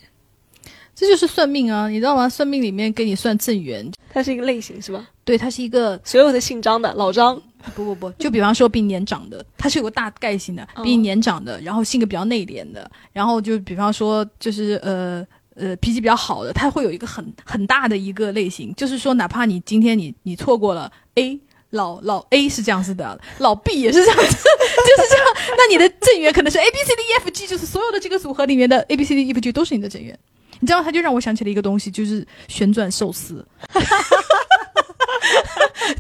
[1.01, 2.29] 这就是算命啊，你知道吗？
[2.29, 5.03] 算命里面给你算正缘，它是一个类型是吧？
[5.25, 7.41] 对，它是一个所有的姓张的老张，
[7.73, 15.25] 不不不，就比方说比你年长的，它是有个大概性的，比你年长的，然后性格比较内敛的，然后就比方说就是呃
[15.55, 21.39] 呃脾气比较好的，他会有一个很很大的一个类型，就是说哪怕你今天你你错过了 A。
[21.71, 25.25] 老老 A 是这样子的，老 B 也是这样子， 就是这样。
[25.57, 30.19] 那你的正缘可能是 A B C D E F G，就是所有的这个组合里面的 A B C D E F G 都是你的正缘。
[30.61, 33.45] 你知道，他就让我想起了一个东西，就是旋转寿司。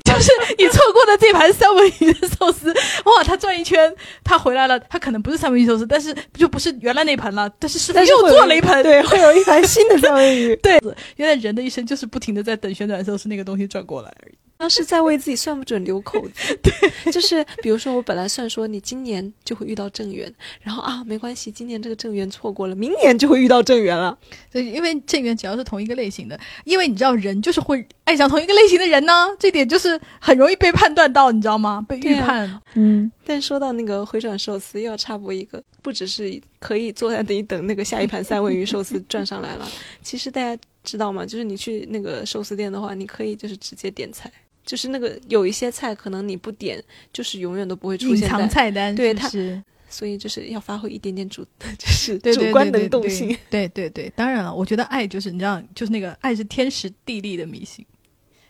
[0.05, 2.71] 就是你错过的这盘三文鱼的寿司，
[3.05, 3.93] 哇，它转一圈，
[4.23, 10.55] 它回来了，它可能不是三文鱼寿司，但是就不是原来那盘了，但是师傅又做了一盘，对，会有一盘新的三文鱼。
[10.61, 10.79] 对，
[11.15, 14.33] 原来人的一生就是不停的在等旋转寿司那个东西转过来而已。
[14.61, 20.31] 当时在为自己算不准留口子， 对，就是比如说我本来算说你今年就会遇到正缘，
[20.61, 24.15] 然后啊没关系，今年这个正缘错过了，明年就会遇到正缘了。
[24.51, 31.83] 对，因为正缘只要是同一个类型的，因为你知道人就是会爱上同一个类型的人呢，这点就是很容易被判断到，你知道吗？
[31.89, 32.61] 被预判。
[32.75, 33.11] 嗯。
[33.25, 39.67] 但说到那个回转寿司，又要插播一个，不只是可以坐在那里等那个下一盘三文鱼寿司转上来了，
[40.03, 41.25] 其实大家知道吗？
[41.25, 44.29] 就是你去那个寿司店的话，你可以就是直接点菜。
[44.65, 46.81] 就是那个有一些菜，可能你不点，
[47.11, 48.95] 就是永远都不会出现在菜单。
[48.95, 51.43] 对，它是， 所以就是要发挥一点点主，
[51.77, 53.35] 就是主观能动性。
[53.49, 57.85] 对对对，当然了，我觉得爱就是你知道，就是那个爱是天时地利的迷信，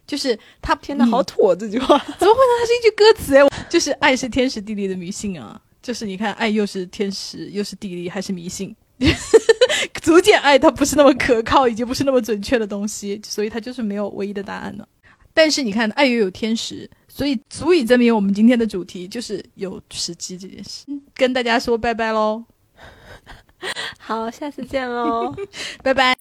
[0.06, 2.54] 就是他天的，好土这句话， 怎么会呢？
[2.60, 8.76] 它是一句歌词哎，就是爱是天时地利的迷信啊，就是你看，爱又是天时又是地利，还是迷信，
[10.02, 14.88] 逐渐爱它不是那么可靠，已经不是那么准确的东西，所以它就是没有唯一的答案了。
[15.34, 20.86] 但是你看，爱又有天时，所以足以证明我们今天的主题就是有时机这件事。
[21.16, 22.44] 跟大家说拜拜喽，
[24.00, 25.36] 好，下次见喽，
[25.84, 26.10] 拜拜。